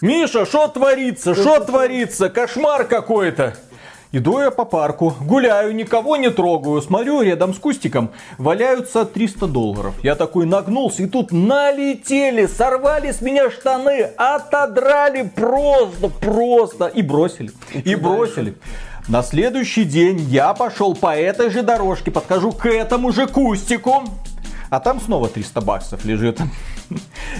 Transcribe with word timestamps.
Миша, 0.00 0.46
что 0.46 0.68
творится? 0.68 1.34
Что 1.34 1.60
творится? 1.60 2.28
Кошмар 2.28 2.84
какой-то. 2.84 3.54
Иду 4.14 4.40
я 4.40 4.50
по 4.50 4.66
парку, 4.66 5.14
гуляю, 5.22 5.74
никого 5.74 6.18
не 6.18 6.28
трогаю, 6.28 6.82
смотрю, 6.82 7.22
рядом 7.22 7.54
с 7.54 7.58
кустиком 7.58 8.10
валяются 8.36 9.06
300 9.06 9.46
долларов. 9.46 9.94
Я 10.02 10.16
такой 10.16 10.44
нагнулся, 10.44 11.04
и 11.04 11.06
тут 11.06 11.32
налетели, 11.32 12.44
сорвали 12.44 13.10
с 13.10 13.22
меня 13.22 13.50
штаны, 13.50 14.10
отодрали 14.18 15.22
просто, 15.34 16.08
просто, 16.08 16.88
и 16.88 17.00
бросили, 17.00 17.52
и, 17.72 17.94
бросили. 17.94 18.54
На 19.08 19.22
следующий 19.22 19.84
день 19.84 20.20
я 20.20 20.52
пошел 20.52 20.94
по 20.94 21.16
этой 21.16 21.48
же 21.48 21.62
дорожке, 21.62 22.10
подхожу 22.10 22.52
к 22.52 22.68
этому 22.68 23.12
же 23.12 23.26
кустику, 23.26 24.04
а 24.72 24.80
там 24.80 25.02
снова 25.02 25.28
300 25.28 25.60
баксов 25.60 26.02
лежит. 26.06 26.40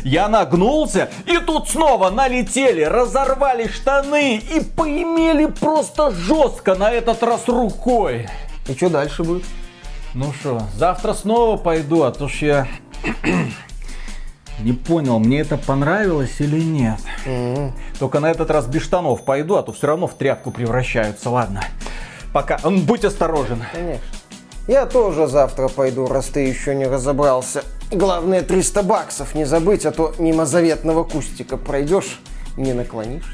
Я 0.04 0.28
нагнулся, 0.28 1.08
и 1.24 1.38
тут 1.38 1.66
снова 1.66 2.10
налетели, 2.10 2.82
разорвали 2.82 3.68
штаны 3.68 4.36
и 4.36 4.60
поимели 4.60 5.46
просто 5.46 6.10
жестко, 6.10 6.74
на 6.74 6.90
этот 6.90 7.22
раз 7.22 7.48
рукой. 7.48 8.28
И 8.68 8.74
что 8.74 8.90
дальше 8.90 9.24
будет? 9.24 9.44
Ну 10.12 10.30
что, 10.34 10.60
завтра 10.76 11.14
снова 11.14 11.56
пойду, 11.56 12.02
а 12.02 12.12
то 12.12 12.28
ж 12.28 12.42
я 12.42 12.68
не 14.58 14.74
понял, 14.74 15.18
мне 15.18 15.40
это 15.40 15.56
понравилось 15.56 16.38
или 16.38 16.60
нет. 16.60 17.00
Mm-hmm. 17.24 17.72
Только 17.98 18.20
на 18.20 18.30
этот 18.30 18.50
раз 18.50 18.66
без 18.66 18.82
штанов 18.82 19.24
пойду, 19.24 19.54
а 19.56 19.62
то 19.62 19.72
все 19.72 19.86
равно 19.86 20.06
в 20.06 20.12
тряпку 20.12 20.50
превращаются. 20.50 21.30
Ладно, 21.30 21.64
пока. 22.34 22.58
Будь 22.58 23.06
осторожен. 23.06 23.64
Конечно. 23.72 24.02
Я 24.68 24.86
тоже 24.86 25.26
завтра 25.26 25.68
пойду, 25.68 26.06
раз 26.06 26.26
ты 26.26 26.40
еще 26.40 26.74
не 26.74 26.86
разобрался. 26.86 27.64
Главное 27.90 28.42
300 28.42 28.82
баксов 28.84 29.34
не 29.34 29.44
забыть, 29.44 29.84
а 29.84 29.90
то 29.90 30.14
мимо 30.18 30.46
заветного 30.46 31.02
кустика 31.02 31.56
пройдешь, 31.56 32.20
не 32.56 32.72
наклонишься. 32.72 33.30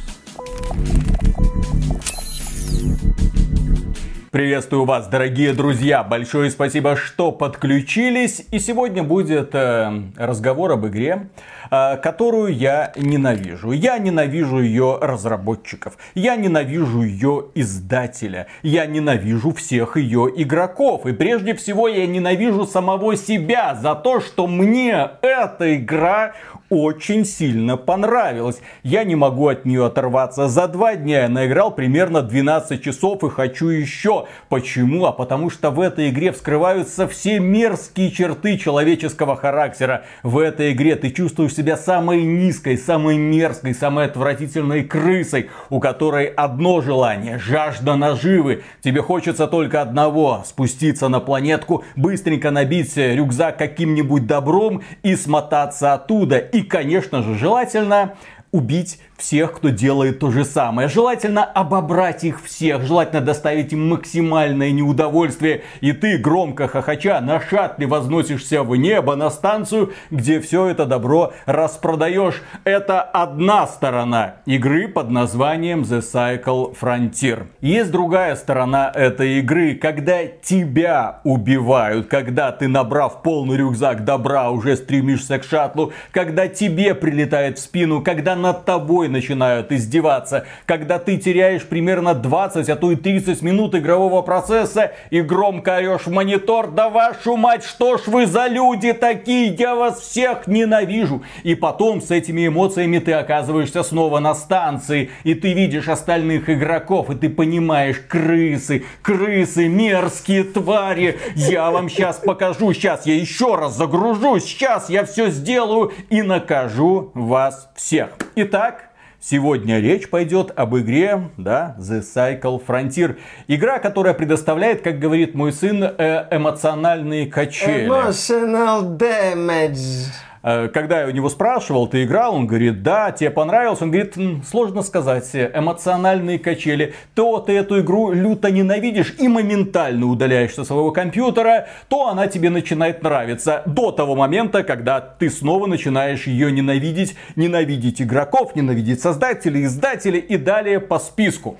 Приветствую 4.30 4.84
вас, 4.84 5.08
дорогие 5.08 5.54
друзья! 5.54 6.02
Большое 6.04 6.50
спасибо, 6.50 6.96
что 6.96 7.32
подключились. 7.32 8.44
И 8.50 8.58
сегодня 8.58 9.02
будет 9.02 9.54
э, 9.54 10.02
разговор 10.18 10.72
об 10.72 10.86
игре, 10.86 11.30
э, 11.70 11.96
которую 11.96 12.54
я 12.54 12.92
ненавижу. 12.94 13.70
Я 13.70 13.96
ненавижу 13.96 14.60
ее 14.60 14.98
разработчиков. 15.00 15.96
Я 16.14 16.36
ненавижу 16.36 17.00
ее 17.00 17.46
издателя. 17.54 18.48
Я 18.62 18.84
ненавижу 18.84 19.54
всех 19.54 19.96
ее 19.96 20.30
игроков. 20.36 21.06
И 21.06 21.12
прежде 21.14 21.54
всего 21.54 21.88
я 21.88 22.06
ненавижу 22.06 22.66
самого 22.66 23.16
себя 23.16 23.74
за 23.76 23.94
то, 23.94 24.20
что 24.20 24.46
мне 24.46 25.08
эта 25.22 25.74
игра 25.74 26.34
очень 26.70 27.24
сильно 27.24 27.77
понравилась. 27.77 28.61
Я 28.83 29.05
не 29.05 29.16
могу 29.16 29.48
от 29.48 29.64
нее 29.64 29.86
оторваться. 29.86 30.48
За 30.48 30.69
два 30.69 30.97
дня 30.97 31.22
я 31.22 31.28
наиграл 31.28 31.70
примерно 31.70 32.22
12 32.22 32.83
часов 32.83 33.24
и 33.24 33.30
хочу 33.30 33.69
еще. 33.69 34.27
Почему? 34.48 35.06
А 35.06 35.12
потому 35.12 35.50
что 35.50 35.70
в 35.70 35.80
этой 35.80 36.11
игре 36.11 36.33
вскрываются 36.33 37.08
все 37.08 37.41
мерзкие 37.41 38.11
черты 38.11 38.58
человеческого 38.58 39.36
характера. 39.36 40.05
В 40.22 40.39
этой 40.39 40.72
игре 40.72 40.96
ты 40.96 41.11
чувствуешь 41.11 41.55
себя 41.55 41.77
самой 41.77 42.22
низкой, 42.22 42.77
самой 42.77 43.16
мерзкой, 43.16 43.74
самой 43.74 44.06
отвратительной 44.06 44.84
крысой, 44.84 45.50
у 45.70 45.80
которой 45.80 46.27
одно 46.27 46.80
желание– 46.80 47.39
жажда 47.39 47.96
наживы. 47.96 48.62
Тебе 48.83 49.00
хочется 49.02 49.46
только 49.46 49.80
одного– 49.80 50.42
спуститься 50.46 51.08
на 51.08 51.20
планетку, 51.20 51.84
быстренько 51.96 52.50
набить 52.50 52.96
рюкзак 52.96 53.56
каким-нибудь 53.56 54.27
добром 54.27 54.83
и 55.02 55.16
смотаться 55.16 55.94
оттуда 55.94 56.39
и, 56.59 56.62
конечно 56.62 57.23
же, 57.23 57.37
желательно 57.37 58.17
убить 58.51 58.98
всех, 59.19 59.55
кто 59.55 59.70
делает 59.70 60.20
то 60.20 60.30
же 60.30 60.44
самое. 60.44 60.88
Желательно 60.88 61.44
обобрать 61.44 62.24
их 62.24 62.42
всех, 62.42 62.84
желательно 62.84 63.20
доставить 63.20 63.72
им 63.72 63.88
максимальное 63.88 64.70
неудовольствие. 64.70 65.62
И 65.80 65.92
ты, 65.92 66.18
громко 66.18 66.68
хохоча, 66.68 67.20
на 67.20 67.40
шаттле 67.40 67.86
возносишься 67.86 68.62
в 68.62 68.74
небо 68.77 69.17
на 69.17 69.30
станцию, 69.30 69.92
где 70.11 70.40
все 70.40 70.68
это 70.68 70.86
добро 70.86 71.33
распродаешь. 71.46 72.42
Это 72.64 73.02
одна 73.02 73.67
сторона 73.67 74.36
игры 74.46 74.89
под 74.89 75.11
названием 75.11 75.83
The 75.83 76.00
Cycle 76.00 76.77
Frontier. 76.80 77.46
Есть 77.61 77.90
другая 77.90 78.36
сторона 78.36 78.90
этой 78.95 79.40
игры, 79.40 79.74
когда 79.74 80.24
тебя 80.27 81.20
убивают, 81.24 82.06
когда 82.06 82.52
ты, 82.52 82.68
набрав 82.68 83.23
полный 83.23 83.56
рюкзак 83.56 84.05
добра, 84.05 84.50
уже 84.50 84.77
стремишься 84.77 85.39
к 85.39 85.45
шаттлу, 85.45 85.92
когда 86.12 86.46
тебе 86.46 86.95
прилетает 86.95 87.58
в 87.58 87.62
спину, 87.62 88.00
когда 88.02 88.36
над 88.36 88.64
тобой 88.64 89.08
тобой 89.08 89.20
начинают 89.20 89.73
издеваться, 89.73 90.46
когда 90.67 90.98
ты 90.98 91.17
теряешь 91.17 91.64
примерно 91.64 92.14
20, 92.14 92.69
а 92.69 92.77
то 92.77 92.92
и 92.92 92.96
30 92.96 93.42
минут 93.42 93.74
игрового 93.74 94.23
процесса 94.23 94.92
и 95.11 95.20
громко 95.20 95.77
орешь 95.77 96.07
в 96.07 96.11
монитор, 96.11 96.70
да 96.70 96.89
вашу 96.89 97.36
мать, 97.36 97.64
что 97.64 97.97
ж 97.97 98.02
вы 98.07 98.27
за 98.27 98.47
люди 98.47 98.92
такие, 98.92 99.55
я 99.58 99.74
вас 99.74 100.01
всех 100.01 100.47
ненавижу. 100.47 101.23
И 101.45 101.55
потом 101.55 102.01
с 102.01 102.11
этими 102.11 102.47
эмоциями 102.47 102.98
ты 102.98 103.13
оказываешься 103.13 103.83
снова 103.83 104.20
на 104.20 104.35
станции, 104.35 105.11
и 105.24 105.35
ты 105.35 105.55
видишь 105.55 105.89
остальных 105.89 106.51
игроков, 106.51 107.11
и 107.11 107.14
ты 107.14 107.29
понимаешь, 107.29 108.01
крысы, 108.08 108.85
крысы, 109.02 109.68
мерзкие 109.68 110.45
твари, 110.45 111.18
я 111.35 111.70
вам 111.70 111.89
сейчас 111.89 112.17
покажу, 112.17 112.73
сейчас 112.73 113.07
я 113.07 113.14
еще 113.14 113.57
раз 113.57 113.77
загружусь, 113.77 114.45
сейчас 114.45 114.91
я 114.91 115.05
все 115.05 115.30
сделаю 115.30 115.92
и 116.11 116.23
накажу 116.23 117.11
вас 117.14 117.70
всех. 117.74 118.11
Итак, 118.36 118.89
Сегодня 119.20 119.80
речь 119.80 120.08
пойдет 120.08 120.52
об 120.55 120.77
игре, 120.77 121.30
да, 121.36 121.74
The 121.79 122.02
Cycle 122.02 122.62
Frontier. 122.64 123.18
Игра, 123.48 123.80
которая 123.80 124.14
предоставляет, 124.14 124.83
как 124.83 125.01
говорит 125.01 125.34
мой 125.34 125.52
сын, 125.52 125.83
э, 125.83 126.29
эмоциональные 126.30 127.27
качели. 127.27 127.89
Emotional 127.89 128.96
damage. 128.96 130.06
Э, 130.43 130.69
когда 130.69 131.02
я 131.02 131.06
у 131.06 131.10
него 131.10 131.28
спрашивал, 131.28 131.87
ты 131.87 132.04
играл, 132.04 132.34
он 132.34 132.46
говорит, 132.46 132.82
да, 132.82 133.12
тебе 133.12 133.31
понравилось. 133.31 133.81
Он 133.82 133.90
говорит, 133.90 134.14
сложно 134.49 134.82
сказать, 134.82 135.31
эмоциональные 135.34 136.38
качели. 136.38 136.94
То 137.14 137.40
ты 137.40 137.52
эту 137.52 137.81
игру 137.81 138.12
люто 138.12 138.50
ненавидишь 138.50 139.14
и 139.19 139.28
моментально 139.28 140.06
удаляешься 140.06 140.62
со 140.62 140.64
своего 140.64 140.93
компьютера, 140.93 141.69
то 141.88 142.08
она 142.08 142.26
тебе 142.26 142.50
начинает 142.50 143.02
нравиться. 143.02 143.62
До 143.66 143.90
того 143.90 144.14
момента, 144.14 144.62
когда 144.62 145.00
ты 145.00 145.31
снова 145.31 145.66
начинаешь 145.66 146.26
ее 146.26 146.52
ненавидеть, 146.52 147.16
ненавидеть 147.37 148.02
игроков, 148.02 148.55
ненавидеть 148.55 149.00
создателей, 149.00 149.64
издателей 149.64 150.20
и 150.20 150.37
далее 150.37 150.81
по 150.81 150.99
списку. 150.99 151.58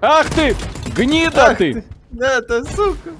Ах 0.00 0.26
ты, 0.30 0.54
гнида 0.96 1.46
Ах 1.46 1.58
ты! 1.58 1.74
ты! 1.74 1.84
Да, 2.10 2.40
ты 2.40 2.64
сука! 2.64 3.10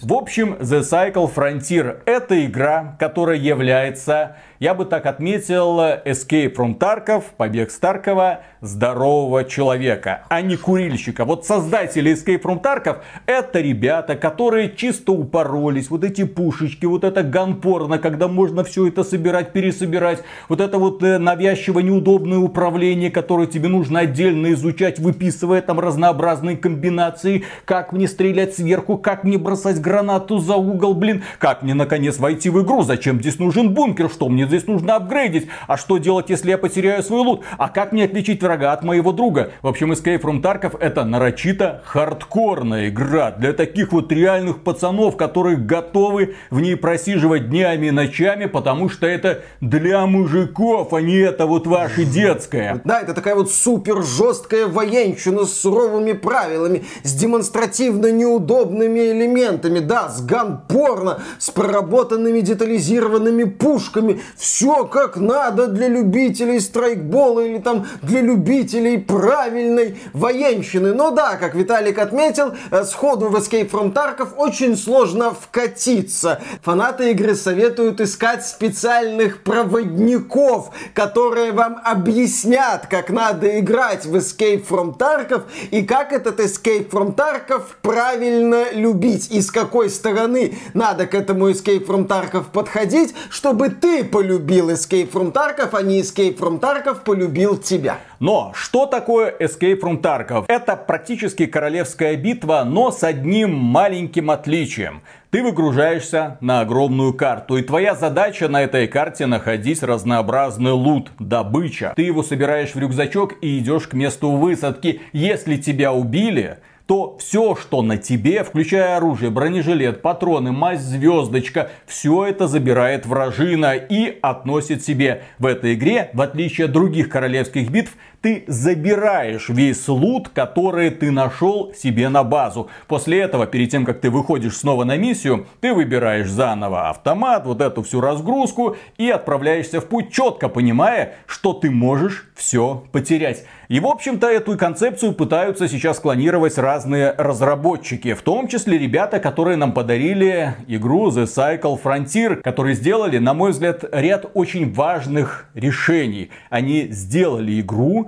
В 0.00 0.12
общем, 0.14 0.54
The 0.60 0.82
Cycle 0.82 1.28
Frontier 1.34 2.02
это 2.06 2.46
игра, 2.46 2.96
которая 3.00 3.36
является 3.36 4.36
я 4.60 4.74
бы 4.74 4.84
так 4.84 5.06
отметил 5.06 5.78
Escape 5.78 6.54
from 6.54 6.78
Tarkov, 6.78 7.24
побег 7.36 7.70
с 7.70 7.78
Таркова, 7.78 8.40
здорового 8.60 9.44
человека, 9.44 10.24
а 10.28 10.42
не 10.42 10.56
курильщика. 10.56 11.24
Вот 11.24 11.46
создатели 11.46 12.12
Escape 12.12 12.42
from 12.42 12.60
Tarkov 12.60 12.98
это 13.26 13.60
ребята, 13.60 14.16
которые 14.16 14.74
чисто 14.74 15.12
упоролись, 15.12 15.90
вот 15.90 16.02
эти 16.02 16.24
пушечки, 16.24 16.86
вот 16.86 17.04
это 17.04 17.22
ганпорно, 17.22 17.98
когда 17.98 18.26
можно 18.26 18.64
все 18.64 18.88
это 18.88 19.04
собирать, 19.04 19.52
пересобирать, 19.52 20.24
вот 20.48 20.60
это 20.60 20.78
вот 20.78 21.02
э, 21.04 21.18
навязчиво 21.18 21.78
неудобное 21.78 22.38
управление, 22.38 23.12
которое 23.12 23.46
тебе 23.46 23.68
нужно 23.68 24.00
отдельно 24.00 24.52
изучать, 24.54 24.98
выписывая 24.98 25.62
там 25.62 25.78
разнообразные 25.78 26.56
комбинации, 26.56 27.44
как 27.64 27.92
мне 27.92 28.08
стрелять 28.08 28.56
сверху, 28.56 28.98
как 28.98 29.22
мне 29.22 29.38
бросать 29.38 29.80
гранату 29.80 30.38
за 30.38 30.56
угол, 30.56 30.94
блин, 30.94 31.22
как 31.38 31.62
мне 31.62 31.74
наконец 31.74 32.18
войти 32.18 32.50
в 32.50 32.60
игру, 32.62 32.82
зачем 32.82 33.20
здесь 33.20 33.38
нужен 33.38 33.72
бункер, 33.72 34.10
что 34.10 34.28
мне 34.28 34.47
здесь 34.48 34.66
нужно 34.66 34.96
апгрейдить. 34.96 35.48
А 35.66 35.76
что 35.76 35.98
делать, 35.98 36.30
если 36.30 36.50
я 36.50 36.58
потеряю 36.58 37.02
свой 37.02 37.20
лут? 37.20 37.44
А 37.56 37.68
как 37.68 37.92
мне 37.92 38.04
отличить 38.04 38.42
врага 38.42 38.72
от 38.72 38.82
моего 38.82 39.12
друга? 39.12 39.52
В 39.62 39.68
общем, 39.68 39.92
Escape 39.92 40.20
from 40.20 40.42
Tarkov 40.42 40.78
это 40.80 41.04
нарочито 41.04 41.82
хардкорная 41.84 42.88
игра 42.88 43.30
для 43.30 43.52
таких 43.52 43.92
вот 43.92 44.10
реальных 44.12 44.62
пацанов, 44.62 45.16
которые 45.16 45.56
готовы 45.56 46.34
в 46.50 46.60
ней 46.60 46.76
просиживать 46.76 47.48
днями 47.48 47.86
и 47.86 47.90
ночами, 47.90 48.46
потому 48.46 48.88
что 48.88 49.06
это 49.06 49.42
для 49.60 50.06
мужиков, 50.06 50.92
а 50.92 51.00
не 51.00 51.16
это 51.16 51.46
вот 51.46 51.66
ваше 51.66 52.04
детское. 52.04 52.80
Да, 52.84 53.00
это 53.00 53.14
такая 53.14 53.34
вот 53.34 53.52
супер 53.52 54.02
жесткая 54.02 54.66
военщина 54.66 55.44
с 55.44 55.60
суровыми 55.60 56.12
правилами, 56.12 56.84
с 57.02 57.12
демонстративно 57.14 58.10
неудобными 58.10 58.98
элементами, 58.98 59.80
да, 59.80 60.08
с 60.08 60.20
ган-порно, 60.22 61.20
с 61.38 61.50
проработанными 61.50 62.40
детализированными 62.40 63.44
пушками. 63.44 64.20
Все 64.38 64.84
как 64.84 65.16
надо 65.16 65.66
для 65.66 65.88
любителей 65.88 66.60
страйкбола 66.60 67.40
или 67.40 67.58
там 67.58 67.86
для 68.02 68.20
любителей 68.20 68.98
правильной 68.98 70.00
военщины. 70.12 70.94
Но 70.94 71.10
да, 71.10 71.36
как 71.36 71.54
Виталик 71.54 71.98
отметил, 71.98 72.54
э, 72.70 72.84
сходу 72.84 73.28
в 73.28 73.36
Escape 73.36 73.68
from 73.68 73.92
Tarkov 73.92 74.34
очень 74.36 74.76
сложно 74.76 75.32
вкатиться. 75.32 76.40
Фанаты 76.62 77.10
игры 77.10 77.34
советуют 77.34 78.00
искать 78.00 78.46
специальных 78.46 79.42
проводников, 79.42 80.70
которые 80.94 81.52
вам 81.52 81.80
объяснят, 81.84 82.86
как 82.86 83.10
надо 83.10 83.58
играть 83.58 84.06
в 84.06 84.14
Escape 84.14 84.64
from 84.66 84.96
Tarkov 84.96 85.42
и 85.70 85.82
как 85.82 86.12
этот 86.12 86.38
Escape 86.38 86.88
from 86.88 87.14
Tarkov 87.14 87.62
правильно 87.82 88.70
любить 88.72 89.30
и 89.32 89.40
с 89.40 89.50
какой 89.50 89.90
стороны 89.90 90.56
надо 90.74 91.06
к 91.06 91.14
этому 91.14 91.50
Escape 91.50 91.84
from 91.84 92.06
Tarkov 92.06 92.44
подходить, 92.52 93.14
чтобы 93.30 93.70
ты 93.70 94.04
полюбил 94.04 94.27
Escape 94.36 95.10
from 95.10 95.32
Tarkov, 95.32 95.70
а 95.72 95.82
не 95.82 96.00
Escape 96.00 96.36
from 96.38 96.60
Tarkov 96.60 97.04
полюбил 97.04 97.56
тебя. 97.56 97.98
Но 98.20 98.52
что 98.54 98.86
такое 98.86 99.34
Escape 99.38 99.80
from 99.80 100.00
Tarkov? 100.00 100.44
Это 100.48 100.76
практически 100.76 101.46
королевская 101.46 102.16
битва, 102.16 102.64
но 102.66 102.90
с 102.90 103.02
одним 103.02 103.54
маленьким 103.54 104.30
отличием. 104.30 105.02
Ты 105.30 105.42
выгружаешься 105.42 106.38
на 106.40 106.60
огромную 106.60 107.12
карту, 107.12 107.58
и 107.58 107.62
твоя 107.62 107.94
задача 107.94 108.48
на 108.48 108.62
этой 108.62 108.88
карте 108.88 109.26
находить 109.26 109.82
разнообразный 109.82 110.72
лут, 110.72 111.10
добыча. 111.18 111.92
Ты 111.96 112.02
его 112.02 112.22
собираешь 112.22 112.74
в 112.74 112.78
рюкзачок 112.78 113.34
и 113.42 113.58
идешь 113.58 113.88
к 113.88 113.92
месту 113.92 114.30
высадки. 114.30 115.02
Если 115.12 115.58
тебя 115.58 115.92
убили, 115.92 116.58
то 116.88 117.18
все, 117.18 117.54
что 117.54 117.82
на 117.82 117.98
тебе, 117.98 118.42
включая 118.42 118.96
оружие, 118.96 119.30
бронежилет, 119.30 120.00
патроны, 120.00 120.52
мазь, 120.52 120.80
звездочка, 120.80 121.70
все 121.84 122.24
это 122.24 122.48
забирает 122.48 123.04
вражина 123.04 123.74
и 123.74 124.18
относит 124.22 124.82
себе. 124.82 125.24
В 125.38 125.44
этой 125.44 125.74
игре, 125.74 126.08
в 126.14 126.22
отличие 126.22 126.64
от 126.64 126.72
других 126.72 127.10
королевских 127.10 127.68
битв, 127.68 127.94
ты 128.20 128.44
забираешь 128.46 129.48
весь 129.48 129.86
лут, 129.88 130.28
который 130.28 130.90
ты 130.90 131.10
нашел 131.10 131.72
себе 131.74 132.08
на 132.08 132.24
базу. 132.24 132.68
После 132.86 133.20
этого, 133.20 133.46
перед 133.46 133.70
тем, 133.70 133.84
как 133.84 134.00
ты 134.00 134.10
выходишь 134.10 134.56
снова 134.56 134.84
на 134.84 134.96
миссию, 134.96 135.46
ты 135.60 135.72
выбираешь 135.72 136.28
заново 136.28 136.88
автомат, 136.88 137.46
вот 137.46 137.60
эту 137.60 137.82
всю 137.82 138.00
разгрузку 138.00 138.76
и 138.96 139.08
отправляешься 139.10 139.80
в 139.80 139.86
путь, 139.86 140.12
четко 140.12 140.48
понимая, 140.48 141.14
что 141.26 141.52
ты 141.52 141.70
можешь 141.70 142.28
все 142.34 142.84
потерять. 142.92 143.44
И, 143.68 143.80
в 143.80 143.86
общем-то, 143.86 144.26
эту 144.26 144.56
концепцию 144.56 145.12
пытаются 145.12 145.68
сейчас 145.68 146.00
клонировать 146.00 146.56
разные 146.56 147.14
разработчики. 147.18 148.14
В 148.14 148.22
том 148.22 148.48
числе 148.48 148.78
ребята, 148.78 149.20
которые 149.20 149.56
нам 149.58 149.72
подарили 149.72 150.54
игру 150.66 151.10
The 151.10 151.24
Cycle 151.24 151.78
Frontier, 151.82 152.36
которые 152.36 152.74
сделали, 152.74 153.18
на 153.18 153.34
мой 153.34 153.50
взгляд, 153.50 153.84
ряд 153.92 154.30
очень 154.32 154.72
важных 154.72 155.50
решений. 155.54 156.30
Они 156.48 156.88
сделали 156.88 157.60
игру, 157.60 158.07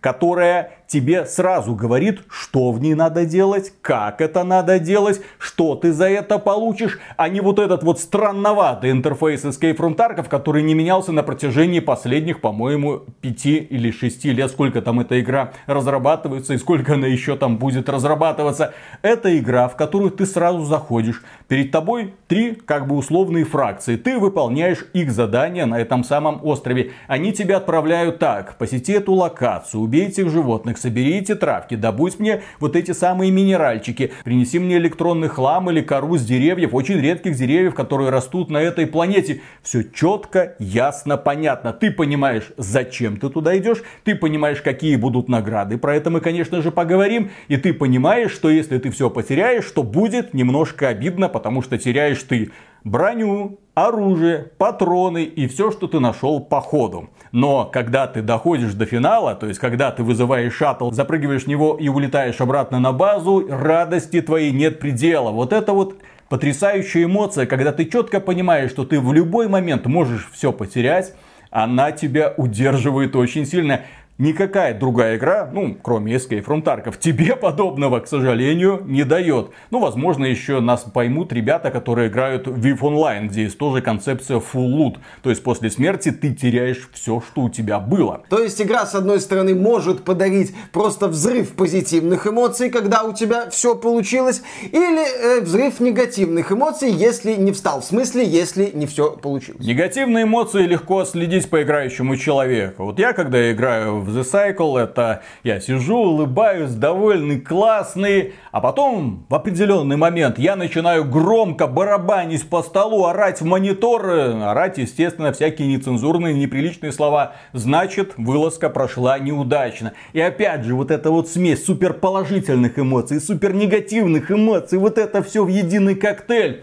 которая 0.00 0.72
тебе 0.88 1.26
сразу 1.26 1.74
говорит, 1.74 2.22
что 2.30 2.72
в 2.72 2.80
ней 2.80 2.94
надо 2.94 3.26
делать, 3.26 3.72
как 3.82 4.20
это 4.20 4.42
надо 4.42 4.78
делать, 4.78 5.20
что 5.38 5.74
ты 5.74 5.92
за 5.92 6.08
это 6.08 6.38
получишь, 6.38 6.98
а 7.16 7.28
не 7.28 7.40
вот 7.40 7.58
этот 7.58 7.82
вот 7.82 8.00
странноватый 8.00 8.90
интерфейс 8.90 9.44
Escape 9.44 9.76
from 9.76 9.94
Tarkov, 9.94 10.28
который 10.28 10.62
не 10.62 10.74
менялся 10.74 11.12
на 11.12 11.22
протяжении 11.22 11.80
последних, 11.80 12.40
по-моему, 12.40 13.02
пяти 13.20 13.56
или 13.56 13.90
шести 13.90 14.32
лет, 14.32 14.50
сколько 14.50 14.80
там 14.80 15.00
эта 15.00 15.20
игра 15.20 15.52
разрабатывается 15.66 16.54
и 16.54 16.58
сколько 16.58 16.94
она 16.94 17.06
еще 17.06 17.36
там 17.36 17.58
будет 17.58 17.88
разрабатываться. 17.88 18.72
Это 19.02 19.36
игра, 19.38 19.68
в 19.68 19.76
которую 19.76 20.10
ты 20.10 20.24
сразу 20.24 20.64
заходишь. 20.64 21.22
Перед 21.48 21.70
тобой 21.70 22.14
три 22.28 22.54
как 22.54 22.86
бы 22.86 22.96
условные 22.96 23.44
фракции. 23.44 23.96
Ты 23.96 24.18
выполняешь 24.18 24.86
их 24.94 25.12
задания 25.12 25.66
на 25.66 25.78
этом 25.78 26.02
самом 26.02 26.40
острове. 26.44 26.92
Они 27.08 27.32
тебя 27.32 27.58
отправляют 27.58 28.18
так, 28.18 28.56
посети 28.56 28.92
эту 28.92 29.12
локацию, 29.12 29.82
убей 29.88 30.08
этих 30.08 30.28
животных, 30.28 30.76
соберите 30.78 31.34
травки, 31.34 31.74
добудь 31.74 32.18
мне 32.18 32.42
вот 32.60 32.76
эти 32.76 32.92
самые 32.92 33.30
минеральчики, 33.30 34.12
принеси 34.22 34.58
мне 34.58 34.76
электронный 34.76 35.28
хлам 35.28 35.70
или 35.70 35.80
кору 35.80 36.18
с 36.18 36.24
деревьев, 36.24 36.74
очень 36.74 37.00
редких 37.00 37.34
деревьев, 37.34 37.74
которые 37.74 38.10
растут 38.10 38.50
на 38.50 38.58
этой 38.58 38.86
планете. 38.86 39.40
Все 39.62 39.82
четко, 39.82 40.54
ясно, 40.58 41.16
понятно. 41.16 41.72
Ты 41.72 41.90
понимаешь, 41.90 42.52
зачем 42.58 43.16
ты 43.16 43.30
туда 43.30 43.56
идешь, 43.56 43.82
ты 44.04 44.14
понимаешь, 44.14 44.60
какие 44.60 44.96
будут 44.96 45.28
награды, 45.28 45.78
про 45.78 45.96
это 45.96 46.10
мы, 46.10 46.20
конечно 46.20 46.60
же, 46.60 46.70
поговорим, 46.70 47.30
и 47.48 47.56
ты 47.56 47.72
понимаешь, 47.72 48.32
что 48.32 48.50
если 48.50 48.78
ты 48.78 48.90
все 48.90 49.08
потеряешь, 49.08 49.70
то 49.70 49.82
будет 49.82 50.34
немножко 50.34 50.88
обидно, 50.88 51.28
потому 51.28 51.62
что 51.62 51.78
теряешь 51.78 52.22
ты 52.22 52.50
броню, 52.84 53.58
оружие, 53.86 54.50
патроны 54.58 55.24
и 55.24 55.46
все, 55.46 55.70
что 55.70 55.86
ты 55.86 56.00
нашел 56.00 56.40
по 56.40 56.60
ходу. 56.60 57.10
Но 57.32 57.64
когда 57.66 58.06
ты 58.06 58.22
доходишь 58.22 58.74
до 58.74 58.86
финала, 58.86 59.34
то 59.34 59.46
есть 59.46 59.60
когда 59.60 59.90
ты 59.90 60.02
вызываешь 60.02 60.54
шаттл, 60.54 60.90
запрыгиваешь 60.90 61.44
в 61.44 61.46
него 61.46 61.76
и 61.78 61.88
улетаешь 61.88 62.40
обратно 62.40 62.80
на 62.80 62.92
базу, 62.92 63.46
радости 63.48 64.20
твоей 64.20 64.52
нет 64.52 64.80
предела. 64.80 65.30
Вот 65.30 65.52
это 65.52 65.72
вот 65.72 65.96
потрясающая 66.28 67.04
эмоция, 67.04 67.46
когда 67.46 67.72
ты 67.72 67.84
четко 67.84 68.20
понимаешь, 68.20 68.70
что 68.70 68.84
ты 68.84 69.00
в 69.00 69.12
любой 69.12 69.48
момент 69.48 69.86
можешь 69.86 70.28
все 70.32 70.52
потерять, 70.52 71.14
она 71.50 71.92
тебя 71.92 72.34
удерживает 72.36 73.16
очень 73.16 73.46
сильно. 73.46 73.82
Никакая 74.18 74.76
другая 74.76 75.16
игра, 75.16 75.48
ну, 75.52 75.76
кроме 75.80 76.16
Escape 76.16 76.44
from 76.44 76.64
Tarkov, 76.64 76.96
тебе 76.98 77.36
подобного, 77.36 78.00
к 78.00 78.08
сожалению, 78.08 78.82
не 78.84 79.04
дает. 79.04 79.50
Ну, 79.70 79.78
возможно, 79.78 80.24
еще 80.24 80.58
нас 80.58 80.80
поймут 80.82 81.32
ребята, 81.32 81.70
которые 81.70 82.08
играют 82.08 82.48
в 82.48 82.58
WIF 82.58 82.80
Online, 82.80 83.28
где 83.28 83.44
есть 83.44 83.56
тоже 83.58 83.80
концепция 83.80 84.38
full 84.38 84.76
loot. 84.76 84.96
То 85.22 85.30
есть, 85.30 85.44
после 85.44 85.70
смерти 85.70 86.10
ты 86.10 86.34
теряешь 86.34 86.90
все, 86.92 87.20
что 87.20 87.42
у 87.42 87.48
тебя 87.48 87.78
было. 87.78 88.22
То 88.28 88.42
есть, 88.42 88.60
игра, 88.60 88.86
с 88.86 88.96
одной 88.96 89.20
стороны, 89.20 89.54
может 89.54 90.02
подарить 90.02 90.52
просто 90.72 91.06
взрыв 91.06 91.52
позитивных 91.52 92.26
эмоций, 92.26 92.70
когда 92.70 93.04
у 93.04 93.12
тебя 93.12 93.48
все 93.50 93.76
получилось, 93.76 94.42
или 94.62 95.38
э, 95.38 95.40
взрыв 95.42 95.78
негативных 95.78 96.50
эмоций, 96.50 96.90
если 96.90 97.34
не 97.34 97.52
встал. 97.52 97.82
В 97.82 97.84
смысле, 97.84 98.24
если 98.24 98.72
не 98.74 98.86
все 98.86 99.12
получилось. 99.12 99.64
Негативные 99.64 100.24
эмоции 100.24 100.64
легко 100.64 101.04
следить 101.04 101.48
по 101.48 101.62
играющему 101.62 102.16
человеку. 102.16 102.86
Вот 102.86 102.98
я, 102.98 103.12
когда 103.12 103.52
играю 103.52 104.07
в 104.07 104.07
в 104.08 104.16
The 104.16 104.24
Cycle. 104.24 104.78
Это 104.82 105.22
я 105.44 105.60
сижу, 105.60 105.96
улыбаюсь, 105.96 106.72
довольный, 106.72 107.40
классный. 107.40 108.34
А 108.50 108.60
потом 108.60 109.26
в 109.28 109.34
определенный 109.34 109.96
момент 109.96 110.38
я 110.38 110.56
начинаю 110.56 111.04
громко 111.04 111.66
барабанить 111.66 112.48
по 112.48 112.62
столу, 112.62 113.04
орать 113.04 113.40
в 113.40 113.44
монитор. 113.44 114.06
Орать, 114.08 114.78
естественно, 114.78 115.32
всякие 115.32 115.68
нецензурные, 115.68 116.34
неприличные 116.34 116.92
слова. 116.92 117.34
Значит, 117.52 118.14
вылазка 118.16 118.70
прошла 118.70 119.18
неудачно. 119.18 119.92
И 120.12 120.20
опять 120.20 120.64
же, 120.64 120.74
вот 120.74 120.90
эта 120.90 121.10
вот 121.10 121.28
смесь 121.28 121.64
суперположительных 121.64 122.78
эмоций, 122.78 123.20
супер 123.20 123.52
негативных 123.54 124.30
эмоций, 124.30 124.78
вот 124.78 124.98
это 124.98 125.22
все 125.22 125.44
в 125.44 125.48
единый 125.48 125.94
коктейль. 125.94 126.62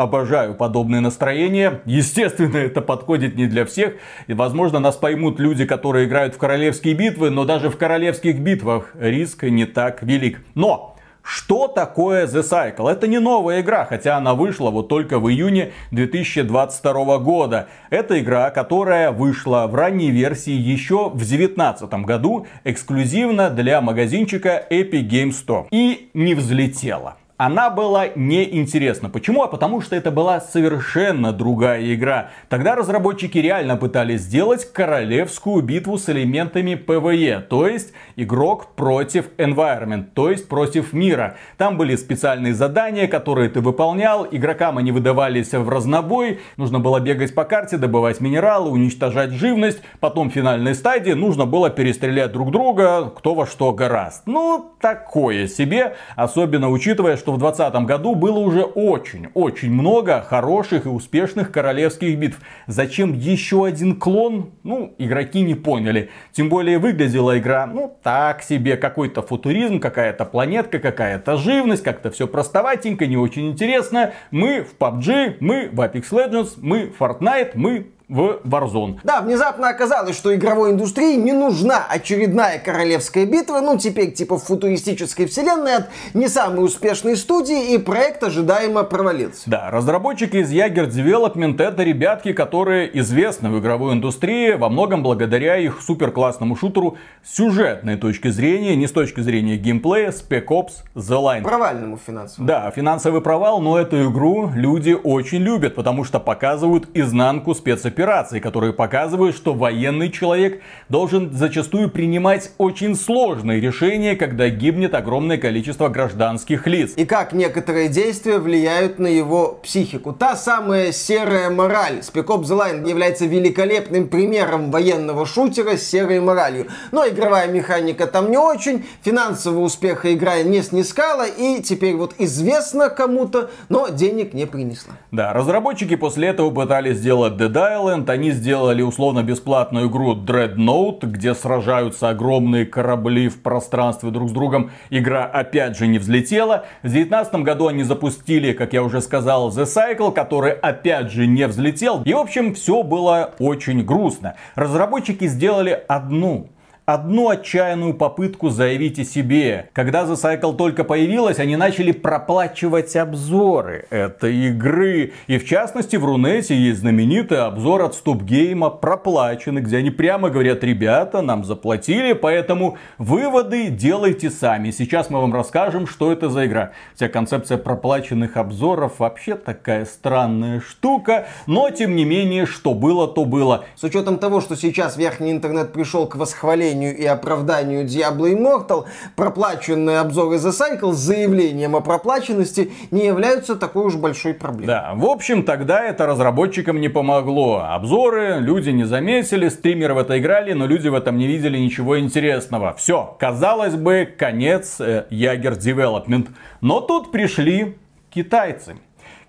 Обожаю 0.00 0.54
подобное 0.54 1.02
настроение. 1.02 1.82
Естественно, 1.84 2.56
это 2.56 2.80
подходит 2.80 3.36
не 3.36 3.46
для 3.46 3.66
всех. 3.66 3.96
И, 4.28 4.32
возможно, 4.32 4.78
нас 4.78 4.96
поймут 4.96 5.38
люди, 5.38 5.66
которые 5.66 6.06
играют 6.06 6.34
в 6.34 6.38
королевские 6.38 6.94
битвы, 6.94 7.28
но 7.28 7.44
даже 7.44 7.68
в 7.68 7.76
королевских 7.76 8.38
битвах 8.38 8.92
риск 8.98 9.42
не 9.42 9.66
так 9.66 10.02
велик. 10.02 10.40
Но 10.54 10.96
что 11.22 11.68
такое 11.68 12.26
The 12.26 12.40
Cycle? 12.40 12.90
Это 12.90 13.08
не 13.08 13.18
новая 13.18 13.60
игра, 13.60 13.84
хотя 13.84 14.16
она 14.16 14.32
вышла 14.32 14.70
вот 14.70 14.88
только 14.88 15.18
в 15.18 15.28
июне 15.28 15.72
2022 15.90 17.18
года. 17.18 17.68
Это 17.90 18.18
игра, 18.20 18.48
которая 18.48 19.10
вышла 19.10 19.66
в 19.66 19.74
ранней 19.74 20.10
версии 20.10 20.54
еще 20.54 21.10
в 21.10 21.18
2019 21.18 21.92
году 22.06 22.46
эксклюзивно 22.64 23.50
для 23.50 23.82
магазинчика 23.82 24.66
Epic 24.70 25.06
Games 25.06 25.34
Store. 25.46 25.66
И 25.70 26.08
не 26.14 26.34
взлетела 26.34 27.18
она 27.40 27.70
была 27.70 28.08
неинтересна. 28.16 29.08
Почему? 29.08 29.42
А 29.42 29.46
потому 29.46 29.80
что 29.80 29.96
это 29.96 30.10
была 30.10 30.42
совершенно 30.42 31.32
другая 31.32 31.94
игра. 31.94 32.32
Тогда 32.50 32.74
разработчики 32.74 33.38
реально 33.38 33.78
пытались 33.78 34.20
сделать 34.20 34.70
королевскую 34.70 35.62
битву 35.62 35.96
с 35.96 36.10
элементами 36.10 36.72
PvE, 36.72 37.40
то 37.40 37.66
есть 37.66 37.94
игрок 38.16 38.74
против 38.76 39.30
environment, 39.38 40.08
то 40.12 40.30
есть 40.30 40.48
против 40.48 40.92
мира. 40.92 41.38
Там 41.56 41.78
были 41.78 41.96
специальные 41.96 42.52
задания, 42.52 43.08
которые 43.08 43.48
ты 43.48 43.62
выполнял, 43.62 44.26
игрокам 44.30 44.76
они 44.76 44.92
выдавались 44.92 45.52
в 45.52 45.66
разнобой, 45.66 46.40
нужно 46.58 46.78
было 46.78 47.00
бегать 47.00 47.34
по 47.34 47.44
карте, 47.44 47.78
добывать 47.78 48.20
минералы, 48.20 48.68
уничтожать 48.68 49.30
живность, 49.30 49.80
потом 50.00 50.28
в 50.28 50.34
финальной 50.34 50.74
стадии 50.74 51.12
нужно 51.12 51.46
было 51.46 51.70
перестрелять 51.70 52.32
друг 52.32 52.50
друга, 52.50 53.10
кто 53.16 53.34
во 53.34 53.46
что 53.46 53.72
гораст. 53.72 54.24
Ну, 54.26 54.74
такое 54.78 55.46
себе, 55.46 55.96
особенно 56.16 56.68
учитывая, 56.68 57.16
что 57.16 57.29
что 57.30 57.36
в 57.36 57.38
2020 57.38 57.86
году 57.86 58.14
было 58.14 58.38
уже 58.38 58.62
очень-очень 58.62 59.70
много 59.70 60.22
хороших 60.22 60.86
и 60.86 60.88
успешных 60.88 61.52
королевских 61.52 62.18
битв. 62.18 62.38
Зачем 62.66 63.12
еще 63.12 63.66
один 63.66 63.96
клон? 63.96 64.50
Ну, 64.64 64.94
игроки 64.98 65.42
не 65.42 65.54
поняли. 65.54 66.10
Тем 66.32 66.48
более 66.48 66.78
выглядела 66.78 67.38
игра, 67.38 67.66
ну, 67.66 67.96
так 68.02 68.42
себе. 68.42 68.76
Какой-то 68.76 69.22
футуризм, 69.22 69.78
какая-то 69.78 70.24
планетка, 70.24 70.78
какая-то 70.78 71.36
живность, 71.36 71.82
как-то 71.82 72.10
все 72.10 72.26
простоватенько, 72.26 73.06
не 73.06 73.16
очень 73.16 73.50
интересно. 73.50 74.12
Мы 74.30 74.64
в 74.64 74.76
PUBG, 74.76 75.36
мы 75.40 75.68
в 75.70 75.80
Apex 75.80 76.10
Legends, 76.10 76.54
мы 76.56 76.86
в 76.86 77.00
Fortnite, 77.00 77.52
мы 77.54 77.86
в 78.10 78.40
Warzone. 78.44 78.98
Да, 79.04 79.20
внезапно 79.20 79.68
оказалось, 79.68 80.16
что 80.16 80.34
игровой 80.34 80.72
индустрии 80.72 81.14
не 81.14 81.32
нужна 81.32 81.86
очередная 81.88 82.58
королевская 82.58 83.24
битва, 83.24 83.60
ну 83.60 83.78
теперь 83.78 84.12
типа 84.12 84.36
в 84.36 84.42
футуристической 84.42 85.26
вселенной 85.26 85.76
от 85.76 85.90
не 86.12 86.26
самой 86.26 86.64
успешной 86.64 87.16
студии, 87.16 87.72
и 87.72 87.78
проект 87.78 88.24
ожидаемо 88.24 88.82
провалился. 88.82 89.48
Да, 89.48 89.70
разработчики 89.70 90.38
из 90.38 90.50
Jaeger 90.50 90.88
Development 90.90 91.62
это 91.62 91.84
ребятки, 91.84 92.32
которые 92.32 92.98
известны 92.98 93.48
в 93.48 93.60
игровой 93.60 93.94
индустрии 93.94 94.54
во 94.54 94.68
многом 94.68 95.04
благодаря 95.04 95.56
их 95.56 95.80
супер 95.80 96.10
классному 96.10 96.56
шутеру 96.56 96.96
с 97.22 97.36
сюжетной 97.36 97.96
точки 97.96 98.28
зрения, 98.28 98.74
не 98.74 98.88
с 98.88 98.92
точки 98.92 99.20
зрения 99.20 99.56
геймплея, 99.56 100.10
Spec 100.10 100.46
Ops 100.46 100.72
The 100.96 101.22
Line. 101.22 101.42
Провальному 101.42 101.96
финансово. 101.96 102.44
Да, 102.44 102.70
финансовый 102.72 103.20
провал, 103.20 103.60
но 103.60 103.78
эту 103.78 104.10
игру 104.10 104.50
люди 104.52 104.98
очень 105.00 105.42
любят, 105.42 105.76
потому 105.76 106.02
что 106.02 106.18
показывают 106.18 106.88
изнанку 106.94 107.54
спецопераций 107.54 107.99
операций, 108.00 108.40
которые 108.40 108.72
показывают, 108.72 109.36
что 109.36 109.52
военный 109.52 110.10
человек 110.10 110.62
должен 110.88 111.32
зачастую 111.32 111.90
принимать 111.90 112.50
очень 112.56 112.94
сложные 112.94 113.60
решения, 113.60 114.16
когда 114.16 114.48
гибнет 114.48 114.94
огромное 114.94 115.36
количество 115.36 115.88
гражданских 115.88 116.66
лиц. 116.66 116.94
И 116.96 117.04
как 117.04 117.34
некоторые 117.34 117.88
действия 117.88 118.38
влияют 118.38 118.98
на 118.98 119.06
его 119.06 119.60
психику. 119.62 120.14
Та 120.14 120.34
самая 120.34 120.92
серая 120.92 121.50
мораль. 121.50 122.00
The 122.00 122.58
Line 122.58 122.88
является 122.88 123.26
великолепным 123.26 124.08
примером 124.08 124.70
военного 124.70 125.26
шутера 125.26 125.76
с 125.76 125.82
серой 125.82 126.20
моралью. 126.20 126.68
Но 126.92 127.06
игровая 127.06 127.48
механика 127.48 128.06
там 128.06 128.30
не 128.30 128.38
очень, 128.38 128.86
финансового 129.02 129.60
успеха 129.60 130.14
игра 130.14 130.42
не 130.42 130.62
снискала, 130.62 131.26
и 131.26 131.60
теперь 131.62 131.96
вот 131.96 132.14
известно 132.18 132.88
кому-то, 132.88 133.50
но 133.68 133.88
денег 133.88 134.32
не 134.32 134.46
принесла. 134.46 134.94
Да, 135.10 135.34
разработчики 135.34 135.96
после 135.96 136.28
этого 136.28 136.50
пытались 136.50 136.96
сделать 136.96 137.34
Dead 137.34 137.52
Island, 137.52 137.89
Island 137.90 138.10
они 138.10 138.30
сделали 138.30 138.82
условно-бесплатную 138.82 139.88
игру 139.88 140.14
Dreadnought, 140.14 141.06
где 141.06 141.34
сражаются 141.34 142.08
огромные 142.08 142.66
корабли 142.66 143.28
в 143.28 143.42
пространстве 143.42 144.10
друг 144.10 144.30
с 144.30 144.32
другом. 144.32 144.70
Игра 144.90 145.24
опять 145.24 145.76
же 145.76 145.86
не 145.86 145.98
взлетела. 145.98 146.64
В 146.82 146.88
2019 146.88 147.34
году 147.36 147.66
они 147.68 147.82
запустили, 147.82 148.52
как 148.52 148.72
я 148.72 148.82
уже 148.82 149.00
сказал, 149.00 149.50
The 149.50 149.64
Cycle, 149.64 150.12
который 150.12 150.52
опять 150.52 151.10
же 151.10 151.26
не 151.26 151.46
взлетел. 151.46 152.02
И 152.04 152.12
в 152.12 152.18
общем 152.18 152.54
все 152.54 152.82
было 152.82 153.34
очень 153.38 153.84
грустно. 153.84 154.34
Разработчики 154.54 155.26
сделали 155.26 155.82
одну 155.88 156.48
одну 156.92 157.28
отчаянную 157.28 157.94
попытку 157.94 158.50
заявить 158.50 158.98
о 158.98 159.04
себе. 159.04 159.70
Когда 159.72 160.04
The 160.04 160.14
Cycle 160.14 160.56
только 160.56 160.82
появилась, 160.82 161.38
они 161.38 161.56
начали 161.56 161.92
проплачивать 161.92 162.96
обзоры 162.96 163.86
этой 163.90 164.48
игры. 164.48 165.12
И 165.26 165.38
в 165.38 165.46
частности 165.46 165.96
в 165.96 166.04
Рунете 166.04 166.56
есть 166.56 166.80
знаменитый 166.80 167.38
обзор 167.38 167.82
от 167.82 167.94
Стопгейма 167.94 168.70
проплаченный, 168.70 169.62
где 169.62 169.78
они 169.78 169.90
прямо 169.90 170.30
говорят, 170.30 170.64
ребята, 170.64 171.22
нам 171.22 171.44
заплатили, 171.44 172.12
поэтому 172.12 172.76
выводы 172.98 173.68
делайте 173.68 174.30
сами. 174.30 174.70
Сейчас 174.70 175.10
мы 175.10 175.20
вам 175.20 175.32
расскажем, 175.32 175.86
что 175.86 176.10
это 176.10 176.28
за 176.28 176.46
игра. 176.46 176.72
Вся 176.96 177.08
концепция 177.08 177.58
проплаченных 177.58 178.36
обзоров 178.36 178.98
вообще 178.98 179.36
такая 179.36 179.84
странная 179.84 180.60
штука, 180.60 181.28
но 181.46 181.70
тем 181.70 181.94
не 181.94 182.04
менее, 182.04 182.46
что 182.46 182.74
было, 182.74 183.06
то 183.06 183.24
было. 183.24 183.64
С 183.76 183.84
учетом 183.84 184.18
того, 184.18 184.40
что 184.40 184.56
сейчас 184.56 184.96
верхний 184.96 185.30
интернет 185.30 185.72
пришел 185.72 186.06
к 186.06 186.16
восхвалению 186.16 186.79
восхвалению 186.80 186.96
и 186.96 187.04
оправданию 187.04 187.84
Diablo 187.84 188.32
Immortal, 188.32 188.86
проплаченные 189.16 190.00
обзоры 190.00 190.36
The 190.36 190.50
Cycle 190.50 190.92
с 190.92 190.98
заявлением 190.98 191.76
о 191.76 191.80
проплаченности 191.80 192.72
не 192.90 193.06
являются 193.06 193.56
такой 193.56 193.86
уж 193.86 193.96
большой 193.96 194.34
проблемой. 194.34 194.66
Да, 194.66 194.92
в 194.94 195.04
общем, 195.06 195.42
тогда 195.44 195.84
это 195.84 196.06
разработчикам 196.06 196.80
не 196.80 196.88
помогло. 196.88 197.64
Обзоры 197.68 198.38
люди 198.40 198.70
не 198.70 198.84
заметили, 198.84 199.48
стримеры 199.48 199.94
в 199.94 199.98
это 199.98 200.18
играли, 200.18 200.52
но 200.52 200.66
люди 200.66 200.88
в 200.88 200.94
этом 200.94 201.18
не 201.18 201.26
видели 201.26 201.58
ничего 201.58 201.98
интересного. 201.98 202.74
Все, 202.74 203.16
казалось 203.18 203.74
бы, 203.74 204.08
конец 204.18 204.80
э, 204.80 205.06
Jaeger 205.10 205.58
Development. 205.58 206.28
Но 206.60 206.80
тут 206.80 207.12
пришли 207.12 207.76
китайцы. 208.10 208.76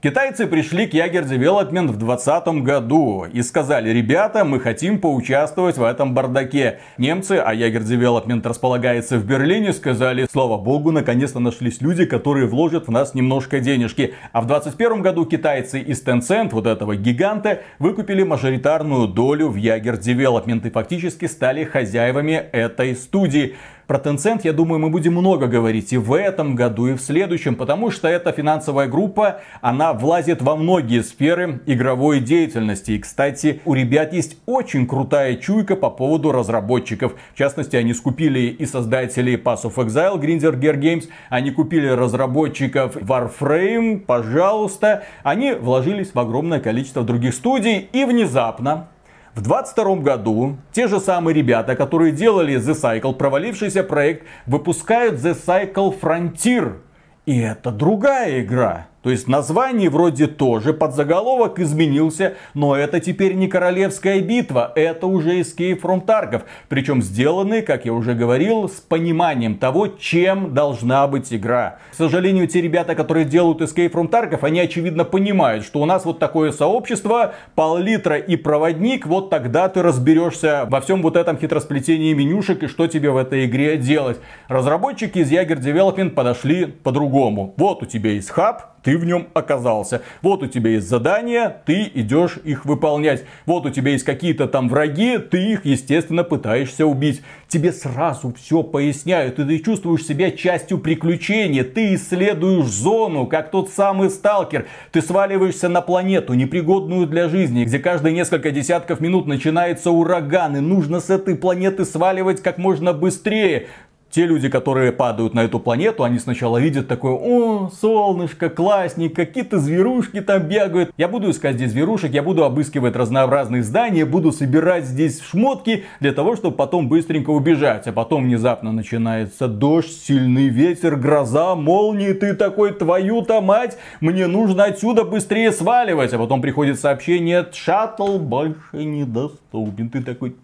Китайцы 0.02 0.48
пришли 0.48 0.88
к 0.88 0.96
Ягер 0.96 1.26
Development 1.26 1.86
в 1.90 1.96
2020 1.96 2.64
году 2.64 3.26
и 3.32 3.44
сказали, 3.44 3.92
ребята, 3.92 4.44
мы 4.44 4.60
хотим 4.60 5.00
поучаствовать 5.00 5.78
в 5.78 5.84
этом 5.84 6.16
бардаке. 6.16 6.80
Немцы, 6.98 7.34
а 7.34 7.54
Ягер 7.54 7.84
Development 7.84 8.42
располагается 8.44 9.20
в 9.20 9.26
Берлине, 9.26 9.74
сказали, 9.74 10.28
слава 10.32 10.58
богу, 10.58 10.90
наконец-то 10.90 11.38
нашлись 11.38 11.82
люди, 11.82 12.06
которые 12.06 12.48
вложат 12.48 12.88
в 12.88 12.92
нас 12.92 13.14
немножко 13.14 13.60
денежки. 13.60 14.16
А 14.32 14.42
в 14.42 14.48
2021 14.48 15.04
году 15.04 15.26
китайцы 15.26 15.80
из 15.80 16.04
Tencent, 16.04 16.50
вот 16.52 16.66
этого 16.66 16.96
гиганта, 16.96 17.62
выкупили 17.78 18.24
мажоритарную 18.24 19.08
долю 19.08 19.50
в 19.50 19.56
Ягер 19.56 19.98
Development 19.98 20.68
и 20.68 20.72
фактически 20.72 21.26
стали 21.26 21.64
хозяевами 21.64 22.44
этой 22.52 22.96
студии. 22.96 23.56
Про 23.88 23.98
Tencent, 23.98 24.42
я 24.44 24.54
думаю, 24.54 24.80
мы 24.80 24.90
будем 24.90 25.14
много 25.14 25.48
говорить 25.48 25.92
и 25.92 25.98
в 25.98 26.14
этом 26.14 26.56
году, 26.56 26.88
и 26.88 26.94
в 26.94 27.02
следующем, 27.02 27.56
потому 27.56 27.92
что 27.92 28.08
эта 28.08 28.32
финансовая 28.32 28.88
группа, 28.88 29.42
она 29.62 29.94
влазит 29.94 30.42
во 30.42 30.56
многие 30.56 31.04
сферы 31.04 31.62
игровой 31.66 32.20
деятельности. 32.20 32.92
И, 32.92 33.00
кстати, 33.00 33.62
у 33.66 33.74
ребят 33.74 34.14
есть 34.14 34.38
очень 34.46 34.88
крутая 34.88 35.36
чуйка 35.36 35.76
по 35.76 35.90
поводу 35.90 36.32
разработчиков. 36.32 37.16
В 37.34 37.38
частности, 37.38 37.76
они 37.76 37.94
скупили 37.94 38.40
и 38.40 38.66
создателей 38.66 39.36
Pass 39.36 39.64
of 39.64 39.76
Exile, 39.76 40.20
Grinder 40.20 40.58
Gear 40.58 40.80
Games, 40.80 41.10
они 41.30 41.52
купили 41.52 41.88
разработчиков 41.88 42.96
Warframe, 42.96 44.00
пожалуйста. 44.00 45.04
Они 45.24 45.54
вложились 45.54 46.14
в 46.14 46.20
огромное 46.20 46.60
количество 46.60 47.04
других 47.04 47.34
студий 47.34 47.90
и 47.92 48.06
внезапно 48.06 48.88
в 49.34 49.42
22 49.42 49.96
году 49.98 50.58
те 50.72 50.88
же 50.88 51.00
самые 51.00 51.34
ребята, 51.34 51.76
которые 51.76 52.12
делали 52.12 52.56
The 52.56 52.74
Cycle, 52.74 53.14
провалившийся 53.14 53.84
проект, 53.84 54.28
выпускают 54.46 55.16
The 55.16 55.34
Cycle 55.34 55.98
Frontier. 56.00 56.80
И 57.26 57.40
это 57.40 57.72
другая 57.72 58.42
игра. 58.42 58.88
То 59.04 59.10
есть 59.10 59.28
название 59.28 59.90
вроде 59.90 60.28
тоже, 60.28 60.74
подзаголовок 60.74 61.60
изменился, 61.60 62.36
но 62.54 62.76
это 62.76 63.00
теперь 63.00 63.34
не 63.34 63.48
королевская 63.48 64.22
битва, 64.22 64.72
это 64.76 65.08
уже 65.08 65.40
Escape 65.40 65.82
from 65.82 66.06
Tarkov. 66.06 66.44
Причем 66.70 67.02
сделаны, 67.02 67.64
как 67.64 67.86
я 67.86 67.94
уже 67.94 68.14
говорил, 68.14 68.70
с 68.70 68.74
пониманием 68.74 69.58
того, 69.58 69.88
чем 69.88 70.54
должна 70.54 71.08
быть 71.08 71.34
игра. 71.34 71.80
К 71.92 71.96
сожалению, 71.96 72.48
те 72.48 72.62
ребята, 72.62 72.94
которые 72.94 73.26
делают 73.26 73.62
Escape 73.62 73.92
from 73.92 74.10
Tarkov, 74.10 74.40
они 74.44 74.60
очевидно 74.60 75.04
понимают, 75.04 75.66
что 75.66 75.82
у 75.82 75.86
нас 75.86 76.06
вот 76.06 76.20
такое 76.20 76.52
сообщество, 76.52 77.34
пол-литра 77.56 78.18
и 78.18 78.36
проводник, 78.36 79.08
вот 79.08 79.32
тогда 79.32 79.68
ты 79.68 79.82
разберешься 79.82 80.68
во 80.70 80.80
всем 80.80 81.02
вот 81.02 81.16
этом 81.16 81.40
хитросплетении 81.40 82.14
менюшек 82.14 82.64
и 82.64 82.68
что 82.68 82.86
тебе 82.86 83.10
в 83.10 83.18
этой 83.18 83.46
игре 83.46 83.78
делать. 83.78 84.20
Разработчики 84.48 85.20
из 85.20 85.32
Jaeger 85.32 85.60
Development 85.60 86.12
подошли 86.12 86.68
по-другому. 86.68 87.56
Вот 87.58 87.82
у 87.82 87.86
тебя 87.88 88.12
есть 88.12 88.30
хаб, 88.30 88.71
ты 88.84 88.98
в 88.98 89.06
нем 89.06 89.28
оказался. 89.34 90.02
Вот 90.22 90.44
у 90.44 90.48
тебя 90.48 90.72
есть 90.72 90.88
задания, 90.88 91.62
ты 91.66 91.90
идешь 91.94 92.38
их 92.44 92.66
выполнять. 92.66 93.24
Вот 93.46 93.66
у 93.66 93.70
тебя 93.70 93.92
есть 93.92 94.04
какие-то 94.04 94.48
там 94.48 94.70
враги, 94.70 95.18
ты 95.18 95.54
их, 95.54 95.66
естественно, 95.66 96.24
пытаешься 96.24 96.86
убить. 96.86 97.22
Тебе 97.48 97.72
сразу 97.72 98.34
все 98.34 98.64
поясняют, 98.64 99.40
и 99.40 99.46
ты 99.46 99.60
чувствуешь 99.60 100.06
себя 100.06 100.32
частью 100.32 100.80
приключения. 100.80 101.64
Ты 101.64 101.96
исследуешь 101.96 102.68
зону, 102.68 103.28
как 103.28 103.52
тот 103.52 103.70
самый 103.70 104.10
сталкер. 104.10 104.68
Ты 104.92 105.02
сваливаешься 105.02 105.70
на 105.70 105.82
планету, 105.82 106.34
непригодную 106.34 107.08
для 107.08 107.30
жизни, 107.30 107.66
где 107.66 107.80
каждые 107.80 108.14
несколько 108.14 108.52
десятков 108.52 109.00
минут 109.00 109.28
начинается 109.28 109.92
ураган, 109.92 110.58
и 110.58 110.60
нужно 110.60 111.00
с 111.00 111.10
этой 111.10 111.36
планеты 111.36 111.86
сваливать 111.86 112.42
как 112.42 112.58
можно 112.58 112.94
быстрее 112.94 113.68
те 114.12 114.26
люди, 114.26 114.50
которые 114.50 114.92
падают 114.92 115.34
на 115.34 115.42
эту 115.42 115.60
планету, 115.60 116.04
они 116.04 116.20
сначала 116.20 116.58
видят 116.58 116.88
такое, 116.88 117.14
о, 117.14 117.70
солнышко, 117.70 118.50
классник, 118.50 119.16
какие-то 119.16 119.58
зверушки 119.58 120.22
там 120.22 120.44
бегают. 120.44 120.92
Я 120.98 121.08
буду 121.08 121.32
искать 121.32 121.56
здесь 121.56 121.72
зверушек, 121.72 122.12
я 122.12 122.22
буду 122.22 122.44
обыскивать 122.44 122.96
разнообразные 122.96 123.64
здания, 123.64 124.06
буду 124.06 124.32
собирать 124.32 124.86
здесь 124.86 125.22
шмотки 125.22 125.86
для 126.00 126.12
того, 126.12 126.36
чтобы 126.36 126.56
потом 126.56 126.90
быстренько 126.90 127.30
убежать. 127.30 127.88
А 127.88 127.92
потом 127.92 128.26
внезапно 128.26 128.72
начинается 128.72 129.48
дождь, 129.48 129.92
сильный 129.92 130.50
ветер, 130.50 130.98
гроза, 130.98 131.56
молнии, 131.56 132.14
ты 132.14 132.34
такой, 132.34 132.74
твою-то 132.74 133.42
мать, 133.42 133.78
мне 134.02 134.28
нужно 134.28 134.66
отсюда 134.66 135.04
быстрее 135.04 135.52
сваливать. 135.52 136.14
А 136.14 136.18
потом 136.18 136.42
приходит 136.42 136.80
сообщение, 136.80 137.48
шаттл 137.54 138.18
больше 138.18 138.58
недоступен. 138.74 139.90
Ты 139.90 140.02
такой, 140.02 140.36